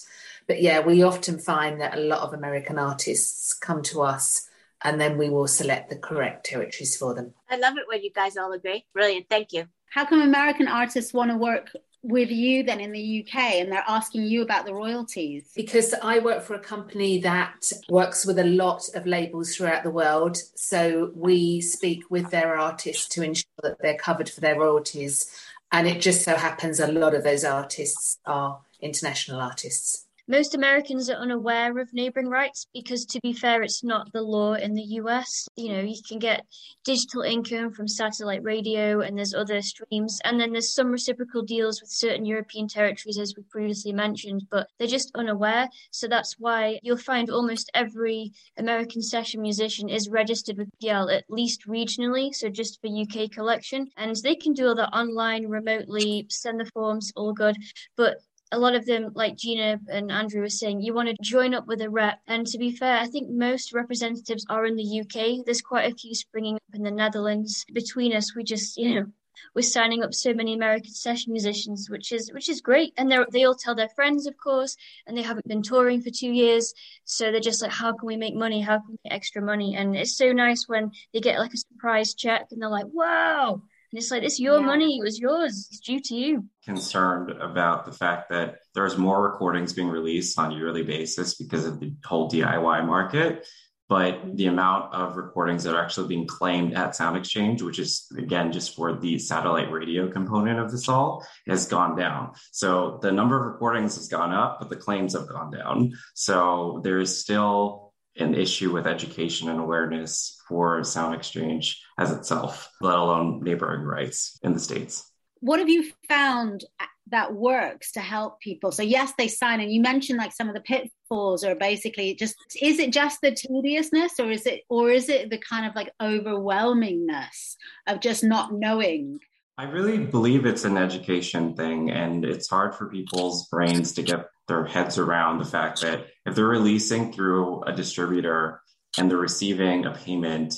But 0.47 0.61
yeah, 0.61 0.81
we 0.81 1.03
often 1.03 1.39
find 1.39 1.81
that 1.81 1.97
a 1.97 2.01
lot 2.01 2.21
of 2.21 2.35
American 2.35 2.79
artists 2.79 3.55
come 3.55 3.83
to 3.85 4.03
us 4.03 4.49
and 4.83 5.01
then 5.01 5.17
we 5.17 5.31
will 5.31 5.47
select 5.47 5.89
the 5.89 5.97
correct 5.97 6.45
territories 6.45 6.97
for 6.97 7.15
them. 7.15 7.33
I 7.49 7.57
love 7.57 7.77
it 7.79 7.89
when 7.89 8.03
you 8.03 8.11
guys 8.13 8.37
all 8.37 8.53
agree. 8.53 8.85
Brilliant. 8.93 9.29
Thank 9.31 9.53
you. 9.53 9.67
How 9.91 10.05
come 10.05 10.21
American 10.21 10.69
artists 10.69 11.15
want 11.15 11.31
to 11.31 11.37
work 11.37 11.71
with 12.05 12.31
you 12.31 12.63
then 12.63 12.81
in 12.81 12.93
the 12.93 13.25
UK 13.25 13.35
and 13.55 13.73
they're 13.73 13.85
asking 13.89 14.23
you 14.25 14.43
about 14.43 14.67
the 14.67 14.75
royalties? 14.75 15.51
Because 15.57 15.95
I 15.95 16.19
work 16.19 16.43
for 16.43 16.55
a 16.55 16.61
company 16.61 17.19
that 17.21 17.73
works 17.89 18.27
with 18.27 18.39
a 18.39 18.45
lot 18.45 18.83
of 18.95 19.07
labels 19.07 19.57
throughout 19.57 19.83
the 19.83 19.91
world. 19.91 20.37
So 20.55 21.11
we 21.15 21.61
speak 21.61 22.05
with 22.11 22.31
their 22.31 22.57
artists 22.57 23.09
to 23.09 23.23
ensure 23.23 23.45
that 23.63 23.79
they're 23.81 23.97
covered 23.97 24.29
for 24.29 24.41
their 24.41 24.59
royalties. 24.59 25.31
And 25.73 25.89
it 25.89 26.01
just 26.01 26.23
so 26.23 26.37
happens 26.37 26.79
a 26.79 26.93
lot 26.93 27.15
of 27.15 27.25
those 27.25 27.45
artists 27.45 28.19
are 28.27 28.61
international 28.81 29.41
artists. 29.41 30.04
Most 30.27 30.55
Americans 30.55 31.11
are 31.11 31.17
unaware 31.17 31.79
of 31.79 31.93
neighboring 31.93 32.31
rights 32.31 32.67
because, 32.73 33.05
to 33.05 33.21
be 33.21 33.35
fair, 33.35 33.63
it's 33.63 33.85
not 33.85 34.11
the 34.15 34.23
law 34.23 34.55
in 34.55 34.73
the 34.73 34.97
US. 35.01 35.47
You 35.55 35.73
know, 35.73 35.81
you 35.81 36.01
can 36.09 36.19
get 36.19 36.47
digital 36.83 37.21
income 37.21 37.73
from 37.73 37.87
satellite 37.87 38.43
radio, 38.43 39.03
and 39.03 39.19
there's 39.19 39.35
other 39.35 39.61
streams, 39.61 40.19
and 40.25 40.41
then 40.41 40.53
there's 40.53 40.73
some 40.73 40.91
reciprocal 40.91 41.43
deals 41.43 41.83
with 41.83 41.91
certain 41.91 42.25
European 42.25 42.69
territories, 42.69 43.19
as 43.19 43.35
we 43.37 43.43
previously 43.51 43.93
mentioned, 43.93 44.47
but 44.51 44.67
they're 44.79 44.89
just 44.89 45.11
unaware. 45.15 45.69
So 45.91 46.09
that's 46.09 46.37
why 46.39 46.81
you'll 46.83 46.97
find 46.97 47.29
almost 47.29 47.71
every 47.75 48.33
American 48.57 49.03
session 49.03 49.43
musician 49.43 49.91
is 49.91 50.09
registered 50.09 50.57
with 50.57 50.71
PPL, 50.81 51.15
at 51.15 51.25
least 51.29 51.69
regionally, 51.69 52.35
so 52.35 52.49
just 52.49 52.81
for 52.81 52.89
UK 52.89 53.31
collection, 53.31 53.91
and 53.99 54.17
they 54.23 54.37
can 54.37 54.55
do 54.55 54.69
all 54.69 54.75
that 54.75 54.97
online, 54.97 55.49
remotely, 55.49 56.25
send 56.31 56.61
the 56.61 56.71
forms, 56.73 57.13
all 57.15 57.35
good. 57.35 57.59
But 57.95 58.23
a 58.55 58.59
lot 58.59 58.75
of 58.75 58.87
them, 58.87 59.11
like 59.15 59.37
Gina 59.37 59.81
and 59.89 60.11
Andrew 60.11 60.41
were 60.41 60.49
saying, 60.49 60.81
you 60.81 60.95
want 60.95 61.09
to 61.09 61.17
join 61.23 61.55
up 61.55 61.67
with 61.67 61.81
a 61.83 61.91
rep. 61.91 62.21
And 62.27 62.47
to 62.47 62.59
be 62.59 62.71
fair, 62.71 62.99
I 62.99 63.07
think 63.07 63.29
most 63.29 63.73
representatives 63.73 64.47
are 64.49 64.65
in 64.65 64.77
the 64.77 65.01
UK. 65.01 65.45
There's 65.45 65.61
quite 65.61 65.93
a 65.93 65.97
few 65.97 66.15
springing 66.15 66.57
up 66.57 66.75
in 66.75 66.83
the 66.83 66.91
Netherlands. 66.91 67.65
Between 67.73 68.15
us, 68.15 68.35
we 68.35 68.45
just, 68.45 68.77
you 68.77 68.95
know, 68.95 69.07
we're 69.55 69.63
signing 69.63 70.03
up 70.03 70.15
so 70.15 70.33
many 70.33 70.55
American 70.55 70.93
session 70.93 71.33
musicians, 71.33 71.91
which 71.91 72.13
is 72.13 72.33
which 72.33 72.49
is 72.49 72.61
great. 72.61 72.93
And 72.97 73.11
they 73.11 73.19
they 73.33 73.45
all 73.45 73.55
tell 73.55 73.75
their 73.75 73.89
friends, 73.89 74.27
of 74.27 74.37
course, 74.37 74.77
and 75.07 75.17
they 75.17 75.23
haven't 75.23 75.49
been 75.49 75.63
touring 75.63 76.03
for 76.03 76.11
two 76.11 76.31
years, 76.31 76.73
so 77.05 77.31
they're 77.31 77.41
just 77.41 77.63
like, 77.63 77.73
how 77.73 77.93
can 77.93 78.07
we 78.07 78.17
make 78.17 78.35
money? 78.35 78.61
How 78.61 78.79
can 78.79 78.93
we 78.93 78.99
get 79.05 79.15
extra 79.15 79.43
money? 79.43 79.77
And 79.77 79.97
it's 79.97 80.17
so 80.17 80.33
nice 80.33 80.69
when 80.69 80.93
they 81.13 81.21
get 81.21 81.39
like 81.39 81.55
a 81.55 81.59
surprise 81.59 82.15
check, 82.15 82.49
and 82.51 82.63
they're 82.63 82.69
like, 82.69 82.87
wow, 82.93 83.63
and 83.95 84.03
it's 84.03 84.11
like, 84.11 84.25
it's 84.25 84.41
your 84.41 84.59
yeah. 84.59 84.67
money. 84.67 84.99
It 84.99 85.05
was 85.05 85.21
yours. 85.21 85.69
It's 85.71 85.79
due 85.79 86.01
to 86.01 86.17
you. 86.17 86.47
Concerned 86.65 87.31
about 87.31 87.87
the 87.87 87.93
fact 87.93 88.29
that 88.31 88.57
there's 88.75 88.99
more 88.99 89.23
recordings 89.23 89.73
being 89.73 89.87
released 89.87 90.37
on 90.37 90.51
a 90.51 90.57
yearly 90.57 90.83
basis 90.83 91.37
because 91.37 91.65
of 91.65 91.79
the 91.79 91.95
whole 92.05 92.29
DIY 92.29 92.85
market. 92.87 93.47
But 93.89 94.37
the 94.37 94.47
amount 94.47 94.93
of 94.95 95.17
recordings 95.17 95.63
that 95.63 95.77
are 95.77 95.85
actually 95.85 96.09
being 96.09 96.27
claimed 96.27 96.75
at 96.75 96.97
Sound 96.97 97.17
Exchange, 97.17 97.63
which 97.63 97.79
is 97.79 98.11
again 98.19 98.51
just 98.51 98.75
for 98.75 98.99
the 98.99 99.21
satellite 99.21 99.71
radio 99.71 100.11
component 100.11 100.59
of 100.59 100.73
this 100.73 100.89
all, 100.89 101.25
has 101.47 101.69
gone 101.69 101.95
down. 101.95 102.33
So 102.51 102.99
the 103.01 103.13
number 103.13 103.39
of 103.39 103.53
recordings 103.53 103.95
has 103.95 104.09
gone 104.09 104.33
up, 104.33 104.57
but 104.59 104.71
the 104.71 104.77
claims 104.77 105.13
have 105.13 105.29
gone 105.29 105.53
down. 105.53 105.93
So 106.15 106.81
there 106.83 106.99
is 106.99 107.21
still 107.21 107.84
an 108.17 108.35
issue 108.35 108.73
with 108.73 108.87
education 108.87 109.49
and 109.49 109.61
awareness 109.61 110.41
for 110.49 110.83
Sound 110.85 111.15
Exchange 111.15 111.83
as 111.99 112.13
itself, 112.13 112.71
let 112.81 112.99
alone 112.99 113.43
neighboring 113.43 113.83
rights 113.83 114.39
in 114.43 114.53
the 114.53 114.61
States. 114.61 115.11
What 115.41 115.59
have 115.59 115.69
you 115.69 115.91
found 116.09 116.65
that 117.11 117.35
works 117.35 117.93
to 117.93 118.01
help 118.01 118.41
people? 118.41 118.73
So, 118.73 118.83
yes, 118.83 119.13
they 119.19 119.29
sign, 119.29 119.61
and 119.61 119.71
you 119.71 119.83
mentioned 119.83 120.19
like 120.19 120.33
some 120.33 120.49
of 120.49 120.55
the 120.55 120.61
pitfalls 120.61 121.45
are 121.45 121.55
basically 121.55 122.15
just 122.15 122.35
is 122.63 122.79
it 122.79 122.93
just 122.93 123.21
the 123.21 123.33
tediousness 123.33 124.19
or 124.19 124.31
is 124.31 124.47
it 124.47 124.63
or 124.71 124.91
is 124.91 125.09
it 125.09 125.29
the 125.29 125.39
kind 125.39 125.67
of 125.67 125.75
like 125.75 125.93
overwhelmingness 126.01 127.57
of 127.87 128.01
just 128.01 128.25
not 128.25 128.55
knowing 128.55 129.21
I 129.57 129.65
really 129.65 129.99
believe 129.99 130.47
it's 130.47 130.65
an 130.65 130.77
education 130.77 131.55
thing, 131.55 131.91
and 131.91 132.25
it's 132.25 132.49
hard 132.49 132.75
for 132.75 132.89
people's 132.89 133.47
brains 133.49 133.93
to 133.93 134.03
get 134.03 134.27
their 134.49 134.65
heads 134.65 134.99
around 134.99 135.39
the 135.39 135.45
fact 135.45 135.81
that 135.83 136.07
if 136.27 136.35
they're 136.35 136.45
releasing 136.45 137.13
through 137.13 137.63
a 137.63 137.73
distributor 137.73 138.61
and 138.99 139.11
they're 139.11 139.17
receiving 139.17 139.87
a 139.87 139.93
payment, 139.93 140.55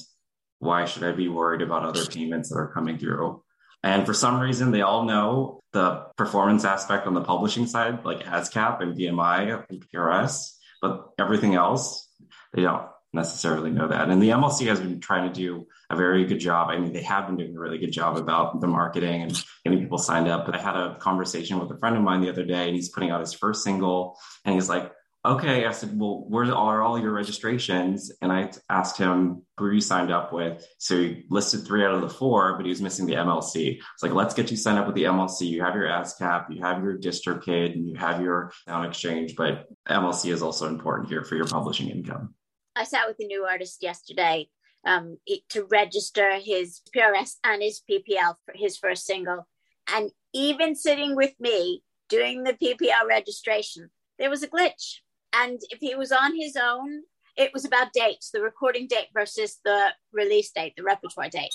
why 0.59 0.85
should 0.85 1.05
I 1.05 1.13
be 1.13 1.29
worried 1.29 1.63
about 1.63 1.85
other 1.85 2.05
payments 2.07 2.49
that 2.49 2.57
are 2.57 2.73
coming 2.73 2.99
through? 2.99 3.43
And 3.83 4.05
for 4.05 4.15
some 4.15 4.41
reason, 4.41 4.71
they 4.71 4.83
all 4.83 5.05
know 5.05 5.61
the 5.73 6.07
performance 6.17 6.65
aspect 6.65 7.07
on 7.07 7.15
the 7.15 7.21
publishing 7.21 7.67
side, 7.67 8.05
like 8.05 8.25
ASCAP 8.25 8.83
and 8.83 8.97
BMI 8.97 9.65
and 9.69 9.85
PRS, 9.95 10.57
but 10.83 11.11
everything 11.19 11.55
else, 11.55 12.09
they 12.53 12.63
don't 12.63 12.87
necessarily 13.13 13.71
know 13.71 13.89
that. 13.89 14.09
And 14.09 14.21
the 14.21 14.31
MLC 14.31 14.67
has 14.67 14.81
been 14.81 15.01
trying 15.01 15.33
to 15.33 15.35
do 15.35 15.67
a 15.91 15.97
very 15.97 16.25
good 16.25 16.39
job. 16.39 16.69
I 16.71 16.79
mean, 16.79 16.93
they 16.93 17.03
have 17.03 17.27
been 17.27 17.37
doing 17.37 17.57
a 17.57 17.61
really 17.61 17.79
good 17.79 17.93
job 17.93 18.17
about 18.17 18.61
the 18.61 18.67
marketing 18.67 19.23
and 19.23 19.45
getting 19.65 19.81
people 19.81 19.99
signed 19.99 20.29
up. 20.29 20.47
But 20.47 20.57
I 20.57 20.59
had 20.61 20.77
a 20.77 20.97
conversation 20.97 21.59
with 21.59 21.71
a 21.71 21.79
friend 21.79 21.97
of 21.97 22.03
mine 22.03 22.21
the 22.21 22.31
other 22.31 22.45
day, 22.45 22.67
and 22.67 22.75
he's 22.75 22.89
putting 22.89 23.11
out 23.11 23.21
his 23.21 23.33
first 23.33 23.63
single, 23.63 24.19
and 24.45 24.55
he's 24.55 24.69
like, 24.69 24.93
okay. 25.25 25.67
I 25.67 25.73
said, 25.73 25.99
well, 25.99 26.25
where 26.29 26.45
are 26.45 26.83
all 26.83 26.99
your 26.99 27.13
registrations? 27.13 28.13
And 28.23 28.33
I 28.33 28.51
asked 28.71 28.97
him, 28.97 29.43
who 29.59 29.71
you 29.71 29.81
signed 29.81 30.13
up 30.13 30.33
with? 30.33 30.65
So 30.79 30.97
he 30.97 31.25
listed 31.31 31.67
three 31.67 31.85
out 31.85 31.95
of 31.95 32.01
the 32.01 32.09
four, 32.09 32.57
but 32.57 32.65
he 32.65 32.71
was 32.71 32.81
missing 32.81 33.07
the 33.07 33.15
MLC. 33.15 33.77
It's 33.77 34.03
like, 34.03 34.13
let's 34.13 34.35
get 34.35 34.51
you 34.51 34.57
signed 34.57 34.79
up 34.79 34.87
with 34.87 34.95
the 34.95 35.05
MLC. 35.05 35.49
You 35.49 35.63
have 35.63 35.75
your 35.75 35.87
ASCAP, 35.87 36.47
you 36.51 36.63
have 36.63 36.83
your 36.83 36.99
DistroKid, 36.99 37.73
and 37.73 37.89
you 37.89 37.97
have 37.97 38.21
your 38.21 38.53
Sound 38.69 38.87
Exchange, 38.87 39.35
but 39.37 39.67
MLC 39.89 40.33
is 40.33 40.43
also 40.43 40.69
important 40.69 41.09
here 41.09 41.25
for 41.25 41.35
your 41.35 41.47
publishing 41.47 41.91
income. 41.91 42.35
I 42.77 42.85
sat 42.85 43.09
with 43.09 43.17
a 43.21 43.25
new 43.25 43.45
artist 43.45 43.83
yesterday 43.83 44.49
um, 44.87 45.19
to 45.51 45.65
register 45.65 46.37
his 46.39 46.81
PRS 46.95 47.35
and 47.45 47.63
his 47.63 47.83
PPL 47.89 48.37
for 48.45 48.55
his 48.55 48.79
first 48.79 49.05
single. 49.05 49.47
And 49.93 50.11
even 50.33 50.75
sitting 50.75 51.15
with 51.15 51.35
me 51.39 51.83
doing 52.09 52.45
the 52.45 52.55
PPL 52.55 53.07
registration, 53.09 53.91
there 54.19 54.31
was 54.31 54.43
a 54.43 54.49
glitch. 54.49 55.01
And 55.33 55.61
if 55.71 55.81
he 55.81 55.95
was 55.95 56.13
on 56.13 56.37
his 56.37 56.57
own, 56.57 57.03
it 57.37 57.53
was 57.53 57.65
about 57.65 57.93
dates, 57.93 58.31
the 58.31 58.41
recording 58.41 58.87
date 58.87 59.09
versus 59.13 59.59
the 59.65 59.89
release 60.13 60.51
date, 60.53 60.75
the 60.77 60.83
repertoire 60.83 61.29
date. 61.29 61.55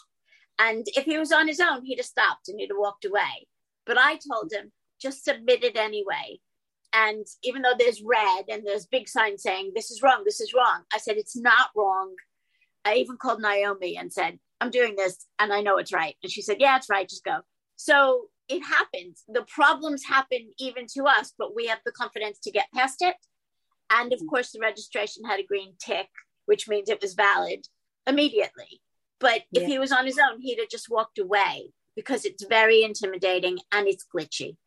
And 0.59 0.85
if 0.95 1.05
he 1.05 1.17
was 1.17 1.31
on 1.31 1.47
his 1.47 1.59
own, 1.59 1.83
he'd 1.83 1.97
have 1.97 2.05
stopped 2.05 2.47
and 2.47 2.59
he'd 2.59 2.69
have 2.69 2.77
walked 2.77 3.05
away. 3.05 3.47
But 3.85 3.97
I 3.97 4.19
told 4.31 4.51
him, 4.51 4.71
just 5.01 5.23
submit 5.23 5.63
it 5.63 5.75
anyway. 5.75 6.39
And 6.93 7.25
even 7.43 7.61
though 7.61 7.73
there's 7.77 8.03
red 8.03 8.43
and 8.49 8.65
there's 8.65 8.85
big 8.85 9.07
signs 9.07 9.41
saying, 9.41 9.71
this 9.73 9.89
is 9.89 10.03
wrong, 10.03 10.23
this 10.25 10.41
is 10.41 10.53
wrong, 10.53 10.83
I 10.93 10.97
said, 10.97 11.17
it's 11.17 11.37
not 11.37 11.69
wrong. 11.75 12.13
I 12.85 12.95
even 12.95 13.17
called 13.17 13.41
Naomi 13.41 13.97
and 13.97 14.11
said, 14.11 14.39
I'm 14.59 14.69
doing 14.69 14.95
this 14.95 15.25
and 15.39 15.51
I 15.51 15.61
know 15.61 15.77
it's 15.77 15.93
right. 15.93 16.15
And 16.23 16.31
she 16.31 16.41
said, 16.41 16.57
Yeah, 16.59 16.77
it's 16.77 16.89
right, 16.89 17.07
just 17.07 17.23
go. 17.23 17.39
So 17.75 18.27
it 18.47 18.61
happens. 18.63 19.23
The 19.27 19.43
problems 19.43 20.03
happen 20.05 20.51
even 20.59 20.85
to 20.95 21.05
us, 21.05 21.33
but 21.37 21.55
we 21.55 21.67
have 21.67 21.79
the 21.85 21.91
confidence 21.91 22.39
to 22.43 22.51
get 22.51 22.67
past 22.73 22.97
it. 23.01 23.15
And 23.89 24.13
of 24.13 24.19
mm-hmm. 24.19 24.27
course, 24.27 24.51
the 24.51 24.59
registration 24.59 25.23
had 25.25 25.39
a 25.39 25.45
green 25.45 25.73
tick, 25.83 26.07
which 26.45 26.67
means 26.67 26.89
it 26.89 27.01
was 27.01 27.13
valid 27.13 27.65
immediately. 28.05 28.81
But 29.19 29.43
yeah. 29.51 29.61
if 29.61 29.67
he 29.67 29.79
was 29.79 29.91
on 29.91 30.05
his 30.05 30.17
own, 30.17 30.41
he'd 30.41 30.59
have 30.59 30.69
just 30.69 30.89
walked 30.89 31.19
away 31.19 31.71
because 31.95 32.25
it's 32.25 32.45
very 32.45 32.83
intimidating 32.83 33.59
and 33.71 33.87
it's 33.87 34.05
glitchy. 34.13 34.57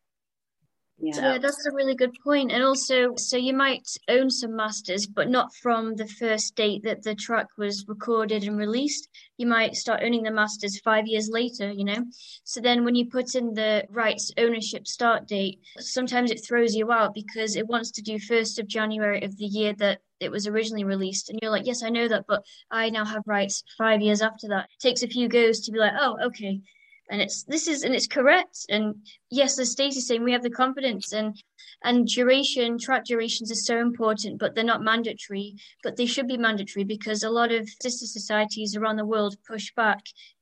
Yeah. 0.97 1.33
yeah, 1.33 1.37
that's 1.39 1.65
a 1.65 1.75
really 1.75 1.95
good 1.95 2.15
point. 2.23 2.51
And 2.51 2.63
also, 2.63 3.15
so 3.17 3.35
you 3.35 3.53
might 3.53 3.85
own 4.07 4.29
some 4.29 4.55
masters, 4.55 5.05
but 5.05 5.29
not 5.29 5.53
from 5.61 5.95
the 5.95 6.07
first 6.07 6.55
date 6.55 6.83
that 6.83 7.03
the 7.03 7.15
track 7.15 7.47
was 7.57 7.85
recorded 7.87 8.43
and 8.43 8.57
released. 8.57 9.09
You 9.37 9.45
might 9.47 9.75
start 9.75 10.01
owning 10.03 10.23
the 10.23 10.31
masters 10.31 10.79
five 10.79 11.05
years 11.05 11.29
later, 11.29 11.69
you 11.69 11.83
know? 11.83 12.05
So 12.45 12.61
then 12.61 12.85
when 12.85 12.95
you 12.95 13.09
put 13.09 13.35
in 13.35 13.53
the 13.53 13.85
rights 13.89 14.31
ownership 14.37 14.87
start 14.87 15.27
date, 15.27 15.59
sometimes 15.77 16.31
it 16.31 16.45
throws 16.47 16.73
you 16.73 16.89
out 16.91 17.13
because 17.13 17.57
it 17.57 17.67
wants 17.67 17.91
to 17.91 18.01
do 18.01 18.17
1st 18.17 18.59
of 18.59 18.67
January 18.67 19.21
of 19.23 19.35
the 19.37 19.45
year 19.45 19.73
that 19.73 19.99
it 20.21 20.31
was 20.31 20.47
originally 20.47 20.85
released. 20.85 21.29
And 21.29 21.37
you're 21.41 21.51
like, 21.51 21.67
yes, 21.67 21.83
I 21.83 21.89
know 21.89 22.07
that, 22.07 22.23
but 22.25 22.43
I 22.71 22.89
now 22.89 23.03
have 23.03 23.23
rights 23.25 23.63
five 23.77 24.01
years 24.01 24.21
after 24.21 24.47
that. 24.47 24.69
It 24.71 24.87
takes 24.87 25.03
a 25.03 25.07
few 25.07 25.27
goes 25.27 25.59
to 25.61 25.71
be 25.71 25.79
like, 25.79 25.93
oh, 25.99 26.17
okay, 26.27 26.61
and 27.09 27.21
it's 27.21 27.43
this 27.43 27.67
is 27.67 27.83
and 27.83 27.93
it's 27.93 28.07
correct. 28.07 28.65
And 28.69 28.95
yes 29.29 29.59
as 29.59 29.71
stacey's 29.71 30.07
saying 30.07 30.23
we 30.23 30.31
have 30.31 30.43
the 30.43 30.49
confidence 30.49 31.13
and 31.13 31.35
and 31.83 32.07
duration 32.07 32.77
track 32.77 33.05
durations 33.05 33.51
are 33.51 33.55
so 33.55 33.79
important 33.79 34.39
but 34.39 34.55
they're 34.55 34.63
not 34.63 34.81
mandatory 34.81 35.55
but 35.83 35.97
they 35.97 36.05
should 36.05 36.27
be 36.27 36.37
mandatory 36.37 36.83
because 36.83 37.23
a 37.23 37.29
lot 37.29 37.51
of 37.51 37.67
sister 37.81 38.05
societies 38.05 38.75
around 38.75 38.95
the 38.95 39.05
world 39.05 39.35
push 39.47 39.71
back 39.75 40.01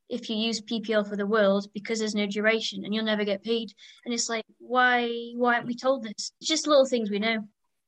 if 0.10 0.30
you 0.30 0.36
use 0.36 0.62
ppl 0.62 1.08
for 1.08 1.15
the 1.15 1.26
world 1.26 1.67
because 1.73 1.99
there's 1.99 2.15
no 2.15 2.28
duration 2.28 2.86
and 2.86 2.93
you'll 2.93 3.04
never 3.04 3.23
get 3.23 3.43
paid. 3.43 3.71
And 4.06 4.13
it's 4.13 4.30
like 4.30 4.45
why 4.60 5.10
why 5.36 5.56
aren't 5.56 5.67
we 5.67 5.76
told 5.76 6.04
this? 6.04 6.32
It's 6.39 6.49
just 6.49 6.67
little 6.67 6.86
things 6.86 7.10
we 7.10 7.19
know. 7.19 7.39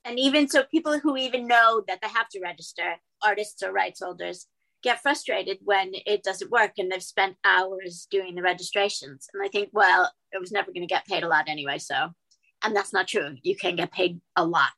And 0.03 0.19
even 0.19 0.47
so 0.47 0.63
people 0.63 0.99
who 0.99 1.17
even 1.17 1.47
know 1.47 1.83
that 1.87 1.99
they 2.01 2.07
have 2.09 2.29
to 2.29 2.39
register 2.41 2.95
artists 3.23 3.63
or 3.63 3.71
rights 3.71 4.01
holders 4.03 4.47
get 4.85 5.01
frustrated 5.01 5.57
when 5.63 5.91
it 6.05 6.23
doesn't 6.23 6.51
work 6.51 6.73
and 6.77 6.91
they've 6.91 7.03
spent 7.03 7.35
hours 7.43 8.07
doing 8.11 8.35
the 8.35 8.41
registrations. 8.43 9.27
And 9.33 9.43
I 9.43 9.49
think, 9.49 9.69
well, 9.73 10.11
it 10.31 10.39
was 10.39 10.51
never 10.51 10.71
going 10.71 10.87
to 10.87 10.93
get 10.93 11.07
paid 11.07 11.23
a 11.23 11.27
lot 11.27 11.49
anyway. 11.49 11.79
So, 11.79 11.95
and 12.63 12.75
that's 12.75 12.93
not 12.93 13.07
true. 13.07 13.35
You 13.41 13.55
can 13.55 13.75
get 13.75 13.91
paid 13.91 14.21
a 14.35 14.45
lot. 14.45 14.69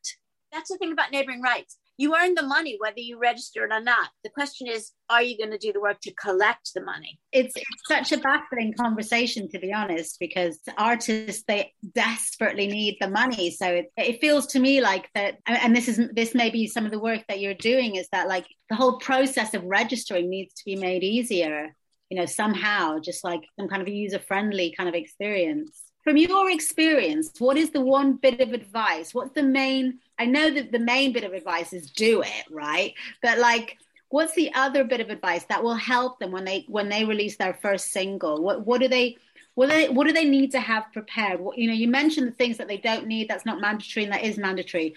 That's 0.50 0.70
the 0.70 0.78
thing 0.78 0.92
about 0.92 1.12
neighboring 1.12 1.42
rights. 1.42 1.76
You 1.98 2.14
earn 2.14 2.34
the 2.34 2.44
money 2.44 2.76
whether 2.78 3.00
you 3.00 3.18
register 3.18 3.64
it 3.64 3.72
or 3.72 3.80
not. 3.80 4.10
The 4.22 4.30
question 4.30 4.68
is, 4.68 4.92
are 5.10 5.20
you 5.20 5.36
going 5.36 5.50
to 5.50 5.58
do 5.58 5.72
the 5.72 5.80
work 5.80 6.00
to 6.02 6.14
collect 6.14 6.72
the 6.72 6.80
money? 6.80 7.18
It's, 7.32 7.54
it's 7.56 7.66
such 7.88 8.12
a 8.12 8.22
baffling 8.22 8.72
conversation, 8.80 9.48
to 9.50 9.58
be 9.58 9.72
honest, 9.72 10.18
because 10.20 10.60
artists 10.76 11.42
they 11.48 11.72
desperately 11.94 12.68
need 12.68 12.98
the 13.00 13.10
money. 13.10 13.50
So 13.50 13.66
it, 13.66 13.92
it 13.96 14.20
feels 14.20 14.46
to 14.48 14.60
me 14.60 14.80
like 14.80 15.10
that, 15.16 15.38
and 15.46 15.74
this 15.74 15.88
is 15.88 16.00
this 16.14 16.36
may 16.36 16.50
be 16.50 16.68
some 16.68 16.84
of 16.84 16.92
the 16.92 17.00
work 17.00 17.24
that 17.28 17.40
you're 17.40 17.54
doing 17.54 17.96
is 17.96 18.08
that 18.12 18.28
like 18.28 18.46
the 18.70 18.76
whole 18.76 18.98
process 18.98 19.52
of 19.54 19.64
registering 19.64 20.30
needs 20.30 20.54
to 20.54 20.64
be 20.64 20.76
made 20.76 21.02
easier. 21.02 21.74
You 22.10 22.18
know, 22.20 22.26
somehow, 22.26 23.00
just 23.00 23.24
like 23.24 23.42
some 23.58 23.68
kind 23.68 23.82
of 23.82 23.88
user 23.88 24.20
friendly 24.20 24.72
kind 24.74 24.88
of 24.88 24.94
experience 24.94 25.82
from 26.04 26.16
your 26.16 26.50
experience, 26.50 27.32
what 27.38 27.56
is 27.56 27.70
the 27.70 27.80
one 27.80 28.14
bit 28.14 28.40
of 28.40 28.52
advice? 28.52 29.14
What's 29.14 29.34
the 29.34 29.42
main? 29.42 29.98
I 30.18 30.26
know 30.26 30.50
that 30.50 30.72
the 30.72 30.78
main 30.78 31.12
bit 31.12 31.24
of 31.24 31.32
advice 31.32 31.72
is 31.72 31.90
do 31.90 32.22
it, 32.22 32.44
right? 32.50 32.94
But 33.22 33.38
like, 33.38 33.76
what's 34.08 34.34
the 34.34 34.52
other 34.54 34.84
bit 34.84 35.00
of 35.00 35.10
advice 35.10 35.44
that 35.44 35.62
will 35.62 35.74
help 35.74 36.18
them 36.18 36.32
when 36.32 36.44
they 36.44 36.64
when 36.68 36.88
they 36.88 37.04
release 37.04 37.36
their 37.36 37.54
first 37.54 37.92
single? 37.92 38.42
What 38.42 38.66
what 38.66 38.80
do 38.80 38.88
they 38.88 39.16
what 39.54 39.70
do 39.70 39.74
they, 39.74 39.88
what 39.88 40.06
do 40.06 40.12
they 40.12 40.24
need 40.24 40.52
to 40.52 40.60
have 40.60 40.84
prepared? 40.92 41.40
What, 41.40 41.58
you 41.58 41.66
know, 41.66 41.74
you 41.74 41.88
mentioned 41.88 42.28
the 42.28 42.32
things 42.32 42.58
that 42.58 42.68
they 42.68 42.76
don't 42.76 43.08
need. 43.08 43.28
That's 43.28 43.44
not 43.44 43.60
mandatory, 43.60 44.04
and 44.04 44.12
that 44.12 44.22
is 44.22 44.38
mandatory 44.38 44.94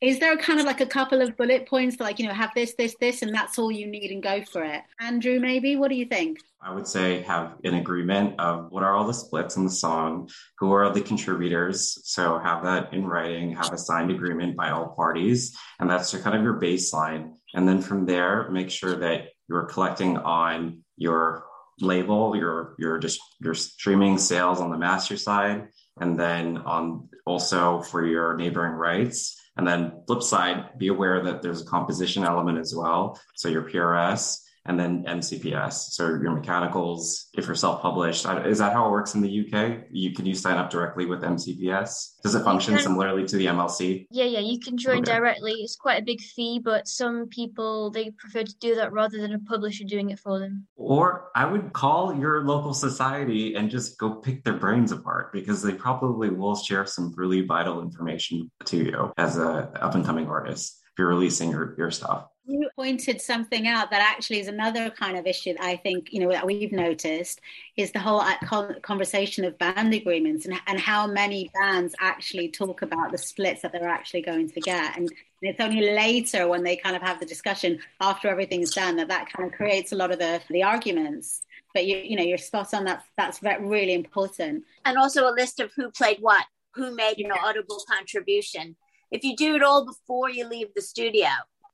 is 0.00 0.20
there 0.20 0.36
kind 0.36 0.60
of 0.60 0.66
like 0.66 0.80
a 0.80 0.86
couple 0.86 1.20
of 1.20 1.36
bullet 1.36 1.66
points 1.68 1.98
like 1.98 2.18
you 2.18 2.26
know 2.26 2.34
have 2.34 2.52
this 2.54 2.74
this 2.74 2.94
this 3.00 3.22
and 3.22 3.34
that's 3.34 3.58
all 3.58 3.70
you 3.70 3.86
need 3.86 4.10
and 4.10 4.22
go 4.22 4.42
for 4.44 4.62
it? 4.62 4.82
Andrew 5.00 5.40
maybe? 5.40 5.76
What 5.76 5.88
do 5.88 5.96
you 5.96 6.06
think? 6.06 6.38
I 6.62 6.72
would 6.72 6.86
say 6.86 7.22
have 7.22 7.54
an 7.64 7.74
agreement 7.74 8.38
of 8.38 8.70
what 8.70 8.82
are 8.82 8.94
all 8.94 9.06
the 9.06 9.14
splits 9.14 9.56
in 9.56 9.64
the 9.64 9.70
song 9.70 10.28
who 10.58 10.72
are 10.72 10.92
the 10.92 11.00
contributors 11.00 12.00
so 12.04 12.38
have 12.38 12.64
that 12.64 12.92
in 12.92 13.06
writing 13.06 13.54
have 13.54 13.72
a 13.72 13.78
signed 13.78 14.10
agreement 14.10 14.56
by 14.56 14.70
all 14.70 14.88
parties 14.96 15.56
and 15.78 15.88
that's 15.88 16.12
your 16.12 16.22
kind 16.22 16.36
of 16.36 16.42
your 16.42 16.60
baseline. 16.60 17.32
And 17.54 17.66
then 17.66 17.80
from 17.80 18.06
there 18.06 18.48
make 18.50 18.70
sure 18.70 18.96
that 18.96 19.28
you're 19.48 19.66
collecting 19.66 20.16
on 20.16 20.82
your 20.96 21.44
label 21.80 22.36
your 22.36 22.74
your 22.78 22.98
just 22.98 23.20
your 23.40 23.54
streaming 23.54 24.18
sales 24.18 24.60
on 24.60 24.70
the 24.70 24.78
master 24.78 25.16
side 25.16 25.68
and 26.00 26.18
then 26.18 26.58
on 26.58 27.08
also 27.26 27.80
for 27.82 28.04
your 28.04 28.36
neighboring 28.36 28.72
rights 28.72 29.36
and 29.58 29.66
then 29.66 29.92
flip 30.06 30.22
side, 30.22 30.78
be 30.78 30.88
aware 30.88 31.22
that 31.24 31.42
there's 31.42 31.60
a 31.60 31.66
composition 31.66 32.24
element 32.24 32.58
as 32.58 32.74
well. 32.74 33.20
So 33.34 33.48
your 33.48 33.62
PRS 33.62 34.44
and 34.68 34.78
then 34.78 35.04
MCPS. 35.04 35.72
So 35.92 36.06
your 36.06 36.32
mechanicals, 36.32 37.28
if 37.32 37.46
you're 37.46 37.56
self-published, 37.56 38.26
is 38.44 38.58
that 38.58 38.74
how 38.74 38.86
it 38.86 38.90
works 38.90 39.14
in 39.14 39.22
the 39.22 39.40
UK? 39.40 39.86
You 39.90 40.12
can 40.12 40.26
you 40.26 40.34
sign 40.34 40.58
up 40.58 40.70
directly 40.70 41.06
with 41.06 41.22
MCPS? 41.22 42.20
Does 42.22 42.34
it 42.34 42.44
function 42.44 42.74
can, 42.74 42.82
similarly 42.82 43.24
to 43.24 43.36
the 43.36 43.46
MLC? 43.46 44.06
Yeah, 44.10 44.26
yeah, 44.26 44.40
you 44.40 44.60
can 44.60 44.76
join 44.76 44.98
okay. 44.98 45.12
directly. 45.12 45.52
It's 45.52 45.74
quite 45.74 46.02
a 46.02 46.04
big 46.04 46.20
fee, 46.20 46.60
but 46.62 46.86
some 46.86 47.28
people 47.28 47.90
they 47.90 48.10
prefer 48.10 48.44
to 48.44 48.54
do 48.60 48.74
that 48.74 48.92
rather 48.92 49.18
than 49.18 49.32
a 49.32 49.38
publisher 49.38 49.84
doing 49.84 50.10
it 50.10 50.18
for 50.18 50.38
them. 50.38 50.66
Or 50.76 51.30
I 51.34 51.46
would 51.46 51.72
call 51.72 52.14
your 52.14 52.44
local 52.44 52.74
society 52.74 53.54
and 53.54 53.70
just 53.70 53.98
go 53.98 54.16
pick 54.16 54.44
their 54.44 54.58
brains 54.58 54.92
apart 54.92 55.32
because 55.32 55.62
they 55.62 55.72
probably 55.72 56.28
will 56.28 56.56
share 56.56 56.84
some 56.84 57.14
really 57.16 57.40
vital 57.40 57.80
information 57.80 58.50
to 58.66 58.76
you 58.76 59.12
as 59.16 59.38
a 59.38 59.70
up 59.80 59.94
and 59.94 60.04
coming 60.04 60.28
artist 60.28 60.78
if 60.92 60.98
you're 60.98 61.08
releasing 61.08 61.50
your, 61.50 61.74
your 61.78 61.90
stuff 61.90 62.27
you 62.48 62.70
pointed 62.74 63.20
something 63.20 63.66
out 63.68 63.90
that 63.90 64.00
actually 64.00 64.40
is 64.40 64.48
another 64.48 64.88
kind 64.88 65.18
of 65.18 65.26
issue 65.26 65.52
that 65.52 65.62
I 65.62 65.76
think 65.76 66.12
you 66.12 66.20
know 66.20 66.30
that 66.30 66.46
we've 66.46 66.72
noticed 66.72 67.40
is 67.76 67.92
the 67.92 67.98
whole 67.98 68.20
uh, 68.20 68.74
conversation 68.80 69.44
of 69.44 69.58
band 69.58 69.92
agreements 69.92 70.46
and, 70.46 70.58
and 70.66 70.80
how 70.80 71.06
many 71.06 71.50
bands 71.54 71.94
actually 72.00 72.48
talk 72.48 72.80
about 72.80 73.12
the 73.12 73.18
splits 73.18 73.60
that 73.62 73.72
they're 73.72 73.88
actually 73.88 74.22
going 74.22 74.50
to 74.50 74.60
get. 74.60 74.96
And, 74.96 75.12
it's 75.40 75.60
only 75.60 75.92
later 75.92 76.48
when 76.48 76.64
they 76.64 76.74
kind 76.74 76.96
of 76.96 77.02
have 77.02 77.20
the 77.20 77.24
discussion 77.24 77.78
after 78.00 78.26
everything's 78.26 78.74
done 78.74 78.96
that 78.96 79.06
that 79.06 79.32
kind 79.32 79.48
of 79.48 79.56
creates 79.56 79.92
a 79.92 79.94
lot 79.94 80.10
of 80.10 80.18
the 80.18 80.40
the 80.50 80.64
arguments. 80.64 81.42
But 81.74 81.86
you 81.86 81.98
you 81.98 82.16
know 82.16 82.24
you're 82.24 82.38
spot 82.38 82.74
on 82.74 82.84
that's 82.84 83.04
that's 83.16 83.40
really 83.42 83.94
important. 83.94 84.64
And 84.84 84.98
also 84.98 85.28
a 85.28 85.30
list 85.30 85.60
of 85.60 85.70
who 85.76 85.92
played 85.92 86.18
what 86.20 86.44
who 86.74 86.92
made 86.92 87.18
an 87.18 87.30
audible 87.30 87.84
contribution. 87.88 88.74
If 89.12 89.22
you 89.22 89.36
do 89.36 89.54
it 89.54 89.62
all 89.62 89.86
before 89.86 90.28
you 90.28 90.48
leave 90.48 90.74
the 90.74 90.82
studio 90.82 91.28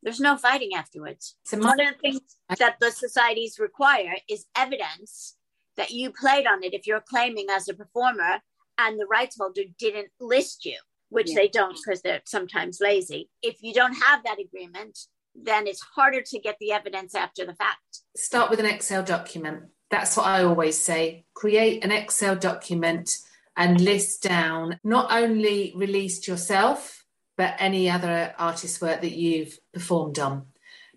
there's 0.04 0.20
no 0.20 0.36
fighting 0.36 0.74
afterwards. 0.76 1.34
So 1.44 1.58
one 1.58 1.80
of 1.80 1.94
the 1.94 1.98
things 2.00 2.20
that 2.58 2.76
the 2.80 2.90
societies 2.90 3.58
require 3.58 4.14
is 4.28 4.46
evidence 4.54 5.36
that 5.76 5.90
you 5.90 6.12
played 6.12 6.46
on 6.46 6.62
it 6.62 6.74
if 6.74 6.86
you're 6.86 7.00
claiming 7.00 7.46
as 7.50 7.68
a 7.68 7.74
performer 7.74 8.40
and 8.78 9.00
the 9.00 9.06
rights 9.06 9.36
holder 9.38 9.62
didn't 9.78 10.08
list 10.20 10.64
you, 10.64 10.78
which 11.08 11.30
yeah. 11.30 11.36
they 11.36 11.48
don't 11.48 11.76
because 11.84 12.02
they're 12.02 12.20
sometimes 12.24 12.78
lazy. 12.80 13.30
If 13.42 13.56
you 13.62 13.72
don't 13.72 13.94
have 13.94 14.22
that 14.24 14.38
agreement, 14.38 14.98
then 15.34 15.66
it's 15.66 15.80
harder 15.80 16.20
to 16.20 16.38
get 16.38 16.56
the 16.60 16.72
evidence 16.72 17.14
after 17.14 17.44
the 17.44 17.54
fact. 17.54 18.02
Start 18.16 18.50
with 18.50 18.60
an 18.60 18.66
Excel 18.66 19.02
document. 19.02 19.64
That's 19.90 20.16
what 20.16 20.26
I 20.26 20.44
always 20.44 20.78
say. 20.78 21.24
Create 21.34 21.84
an 21.84 21.90
Excel 21.90 22.36
document 22.36 23.16
and 23.56 23.80
list 23.80 24.22
down 24.22 24.78
not 24.84 25.10
only 25.12 25.72
released 25.76 26.28
yourself, 26.28 27.03
but 27.36 27.56
any 27.58 27.90
other 27.90 28.34
artist 28.38 28.80
work 28.80 29.00
that 29.00 29.12
you've 29.12 29.58
performed 29.72 30.18
on. 30.18 30.46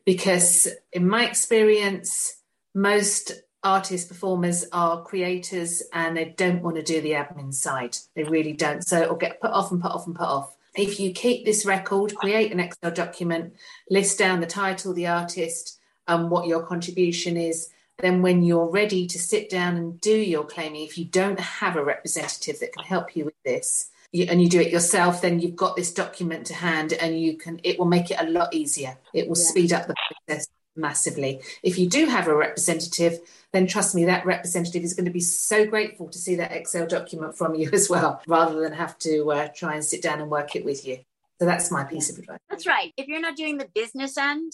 Because 0.06 0.68
in 0.94 1.08
my 1.08 1.26
experience, 1.26 2.38
most 2.74 3.32
artist 3.64 4.08
performers 4.08 4.66
are 4.72 5.04
creators 5.04 5.84
and 5.92 6.16
they 6.16 6.26
don't 6.38 6.62
want 6.62 6.78
to 6.78 6.84
do 6.84 7.02
the 7.02 7.12
admin 7.12 7.54
side. 7.54 7.98
They 8.16 8.24
really 8.24 8.54
don't. 8.54 8.86
So 8.86 9.02
it'll 9.02 9.16
get 9.16 9.42
put 9.42 9.52
off 9.52 9.72
and 9.72 9.82
put 9.82 9.92
off 9.92 10.08
and 10.08 10.16
put 10.16 10.28
off. 10.28 10.56
If 10.76 11.00
you 11.00 11.12
keep 11.12 11.44
this 11.44 11.66
record, 11.66 12.16
create 12.16 12.52
an 12.52 12.60
Excel 12.60 12.92
document, 12.92 13.56
list 13.90 14.20
down 14.20 14.42
the 14.42 14.46
title, 14.46 14.94
the 14.94 15.08
artist, 15.08 15.80
and 16.08 16.30
what 16.30 16.48
your 16.48 16.64
contribution 16.64 17.36
is, 17.36 17.70
then 17.98 18.22
when 18.22 18.44
you're 18.44 18.70
ready 18.70 19.08
to 19.08 19.18
sit 19.20 19.50
down 19.50 19.76
and 19.76 20.00
do 20.00 20.16
your 20.16 20.46
claiming, 20.46 20.84
if 20.84 20.98
you 20.98 21.06
don't 21.06 21.40
have 21.40 21.76
a 21.76 21.84
representative 21.84 22.60
that 22.60 22.74
can 22.74 22.86
help 22.86 23.16
you 23.16 23.26
with 23.26 23.42
this, 23.44 23.90
and 24.14 24.42
you 24.42 24.50
do 24.50 24.60
it 24.60 24.72
yourself, 24.72 25.22
then 25.22 25.40
you've 25.40 25.56
got 25.56 25.76
this 25.76 25.94
document 25.94 26.48
to 26.48 26.54
hand, 26.54 26.94
and 26.94 27.20
you 27.20 27.38
can. 27.38 27.60
It 27.64 27.78
will 27.78 27.86
make 27.86 28.12
it 28.12 28.18
a 28.20 28.30
lot 28.30 28.54
easier. 28.54 28.98
It 29.14 29.28
will 29.28 29.38
yeah. 29.38 29.50
speed 29.50 29.74
up 29.74 29.88
the 29.88 29.96
process 30.26 30.48
massively. 30.76 31.42
If 31.64 31.78
you 31.78 31.90
do 31.90 32.06
have 32.06 32.28
a 32.28 32.36
representative, 32.36 33.20
then 33.52 33.68
trust 33.68 33.96
me, 33.96 34.06
that 34.06 34.26
representative 34.26 34.84
is 34.84 34.94
going 34.94 35.06
to 35.06 35.12
be 35.12 35.20
so 35.20 35.66
grateful 35.66 36.10
to 36.10 36.18
see 36.18 36.36
that 36.36 36.52
Excel 36.52 36.88
document 36.88 37.38
from 37.38 37.56
you 37.56 37.70
as 37.74 37.90
well, 37.90 38.22
rather 38.28 38.60
than 38.62 38.74
have 38.74 38.98
to 39.00 39.32
uh, 39.32 39.48
try 39.56 39.76
and 39.76 39.84
sit 39.84 40.02
down 40.02 40.22
and 40.22 40.30
work 40.30 40.56
it 40.56 40.64
with 40.64 40.86
you. 40.86 41.00
So 41.40 41.46
that's 41.46 41.70
my 41.70 41.84
piece 41.84 42.10
of 42.12 42.18
advice. 42.18 42.40
That's 42.50 42.66
right. 42.66 42.94
If 42.98 43.08
you're 43.08 43.22
not 43.22 43.36
doing 43.36 43.58
the 43.58 43.70
business 43.76 44.18
end 44.18 44.54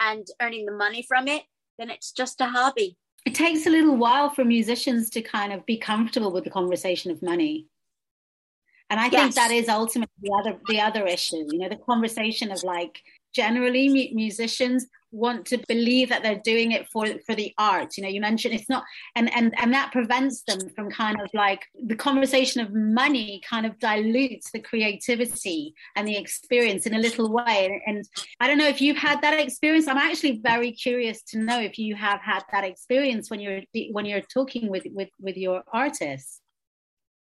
and 0.00 0.26
earning 0.40 0.66
the 0.66 0.72
money 0.72 1.02
from 1.06 1.28
it, 1.28 1.42
then 1.78 1.90
it's 1.90 2.12
just 2.12 2.40
a 2.40 2.46
hobby. 2.46 2.96
It 3.24 3.34
takes 3.34 3.66
a 3.66 3.70
little 3.70 3.96
while 3.96 4.30
for 4.30 4.44
musicians 4.44 5.10
to 5.10 5.22
kind 5.22 5.52
of 5.52 5.64
be 5.64 5.78
comfortable 5.78 6.32
with 6.32 6.44
the 6.44 6.50
conversation 6.50 7.10
of 7.10 7.22
money. 7.22 7.66
And 8.94 9.00
I 9.00 9.06
yes. 9.06 9.22
think 9.22 9.34
that 9.34 9.50
is 9.50 9.68
ultimately 9.68 10.14
the 10.22 10.32
other 10.38 10.56
the 10.68 10.80
other 10.80 11.04
issue. 11.04 11.44
You 11.50 11.58
know, 11.58 11.68
the 11.68 11.74
conversation 11.74 12.52
of 12.52 12.62
like 12.62 13.00
generally 13.34 13.88
mu- 13.88 14.14
musicians 14.14 14.86
want 15.10 15.46
to 15.46 15.58
believe 15.66 16.10
that 16.10 16.22
they're 16.22 16.40
doing 16.44 16.70
it 16.70 16.86
for 16.88 17.06
for 17.26 17.34
the 17.34 17.52
art 17.58 17.96
you 17.96 18.02
know 18.02 18.08
you 18.08 18.20
mentioned 18.20 18.52
it's 18.52 18.68
not 18.68 18.82
and 19.14 19.32
and 19.32 19.52
and 19.60 19.72
that 19.72 19.92
prevents 19.92 20.42
them 20.42 20.58
from 20.74 20.90
kind 20.90 21.20
of 21.20 21.28
like 21.34 21.62
the 21.86 21.94
conversation 21.94 22.60
of 22.60 22.72
money 22.72 23.40
kind 23.48 23.64
of 23.64 23.78
dilutes 23.78 24.50
the 24.50 24.58
creativity 24.60 25.72
and 25.94 26.06
the 26.06 26.16
experience 26.16 26.84
in 26.86 26.94
a 26.94 26.98
little 26.98 27.32
way 27.32 27.80
and, 27.86 27.96
and 27.96 28.04
i 28.40 28.48
don't 28.48 28.58
know 28.58 28.66
if 28.66 28.80
you've 28.80 28.96
had 28.96 29.20
that 29.22 29.38
experience 29.38 29.86
i'm 29.86 29.98
actually 29.98 30.40
very 30.42 30.72
curious 30.72 31.22
to 31.22 31.38
know 31.38 31.60
if 31.60 31.78
you 31.78 31.94
have 31.94 32.20
had 32.20 32.42
that 32.50 32.64
experience 32.64 33.30
when 33.30 33.38
you're 33.38 33.60
when 33.92 34.04
you're 34.04 34.20
talking 34.20 34.68
with 34.68 34.84
with 34.90 35.10
with 35.20 35.36
your 35.36 35.62
artists 35.72 36.40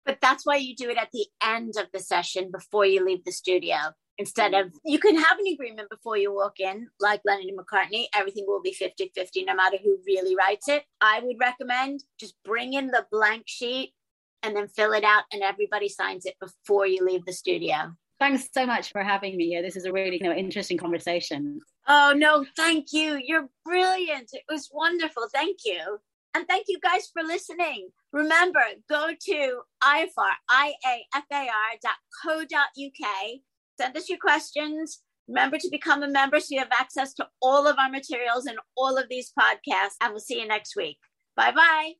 but 0.05 0.19
that's 0.21 0.45
why 0.45 0.57
you 0.57 0.75
do 0.75 0.91
it 0.91 0.99
at 0.99 1.11
the 1.12 1.27
end 1.43 1.75
of 1.79 1.87
the 1.93 2.01
session 2.01 2.51
before 2.51 2.87
you 2.87 3.05
leave 3.05 3.25
the 3.25 3.33
studio. 3.33 3.77
Instead 4.19 4.55
of, 4.55 4.73
you 4.85 4.99
can 4.99 5.17
have 5.17 5.38
an 5.38 5.47
agreement 5.53 5.88
before 5.91 6.19
you 6.19 6.33
walk 6.33 6.61
in, 6.61 6.87
like 7.01 7.23
Lennon 7.25 7.49
and 7.49 7.59
McCartney, 7.59 8.07
everything 8.15 8.45
will 8.47 8.61
be 8.61 8.73
50 8.73 9.11
50 9.15 9.45
no 9.45 9.55
matter 9.55 9.79
who 9.83 9.99
really 10.07 10.37
writes 10.37 10.69
it. 10.69 10.85
I 11.01 11.21
would 11.23 11.37
recommend 11.41 12.05
just 12.21 12.35
bring 12.45 12.75
in 12.75 12.88
the 12.88 13.07
blank 13.11 13.45
sheet 13.47 13.95
and 14.43 14.55
then 14.55 14.69
fill 14.69 14.93
it 14.93 15.05
out, 15.05 15.25
and 15.33 15.43
everybody 15.43 15.88
signs 15.88 16.27
it 16.27 16.35
before 16.41 16.87
you 16.87 17.05
leave 17.05 17.25
the 17.25 17.33
studio. 17.33 17.95
Thanks 18.19 18.49
so 18.53 18.67
much 18.67 18.93
for 18.93 19.03
having 19.03 19.37
me 19.37 19.49
here. 19.49 19.62
This 19.62 19.77
is 19.77 19.85
a 19.85 19.93
really 19.93 20.19
you 20.19 20.29
know, 20.29 20.35
interesting 20.35 20.79
conversation. 20.79 21.61
Oh, 21.88 22.12
no, 22.17 22.45
thank 22.57 22.93
you. 22.93 23.21
You're 23.21 23.49
brilliant. 23.65 24.31
It 24.33 24.45
was 24.49 24.71
wonderful. 24.73 25.25
Thank 25.33 25.59
you. 25.65 25.99
And 26.35 26.47
thank 26.49 26.66
you 26.68 26.79
guys 26.81 27.09
for 27.12 27.23
listening. 27.23 27.90
Remember, 28.12 28.62
go 28.88 29.11
to 29.21 29.61
IAFAR, 29.85 30.33
I-A-F-A-R 30.49 31.79
dot 31.83 31.97
co 32.25 32.45
dot 32.45 32.68
UK. 32.79 33.40
Send 33.79 33.97
us 33.97 34.09
your 34.09 34.18
questions. 34.18 35.03
Remember 35.29 35.59
to 35.59 35.68
become 35.71 36.03
a 36.03 36.09
member 36.09 36.40
so 36.40 36.49
you 36.51 36.59
have 36.59 36.73
access 36.73 37.14
to 37.14 37.29
all 37.40 37.66
of 37.66 37.77
our 37.79 37.90
materials 37.90 38.47
and 38.47 38.59
all 38.77 38.99
of 38.99 39.09
these 39.09 39.33
podcasts. 39.38 39.97
And 40.01 40.12
we'll 40.12 40.21
see 40.21 40.40
you 40.40 40.49
next 40.49 40.75
week. 40.77 40.99
Bye 41.37 41.53
bye. 41.53 41.92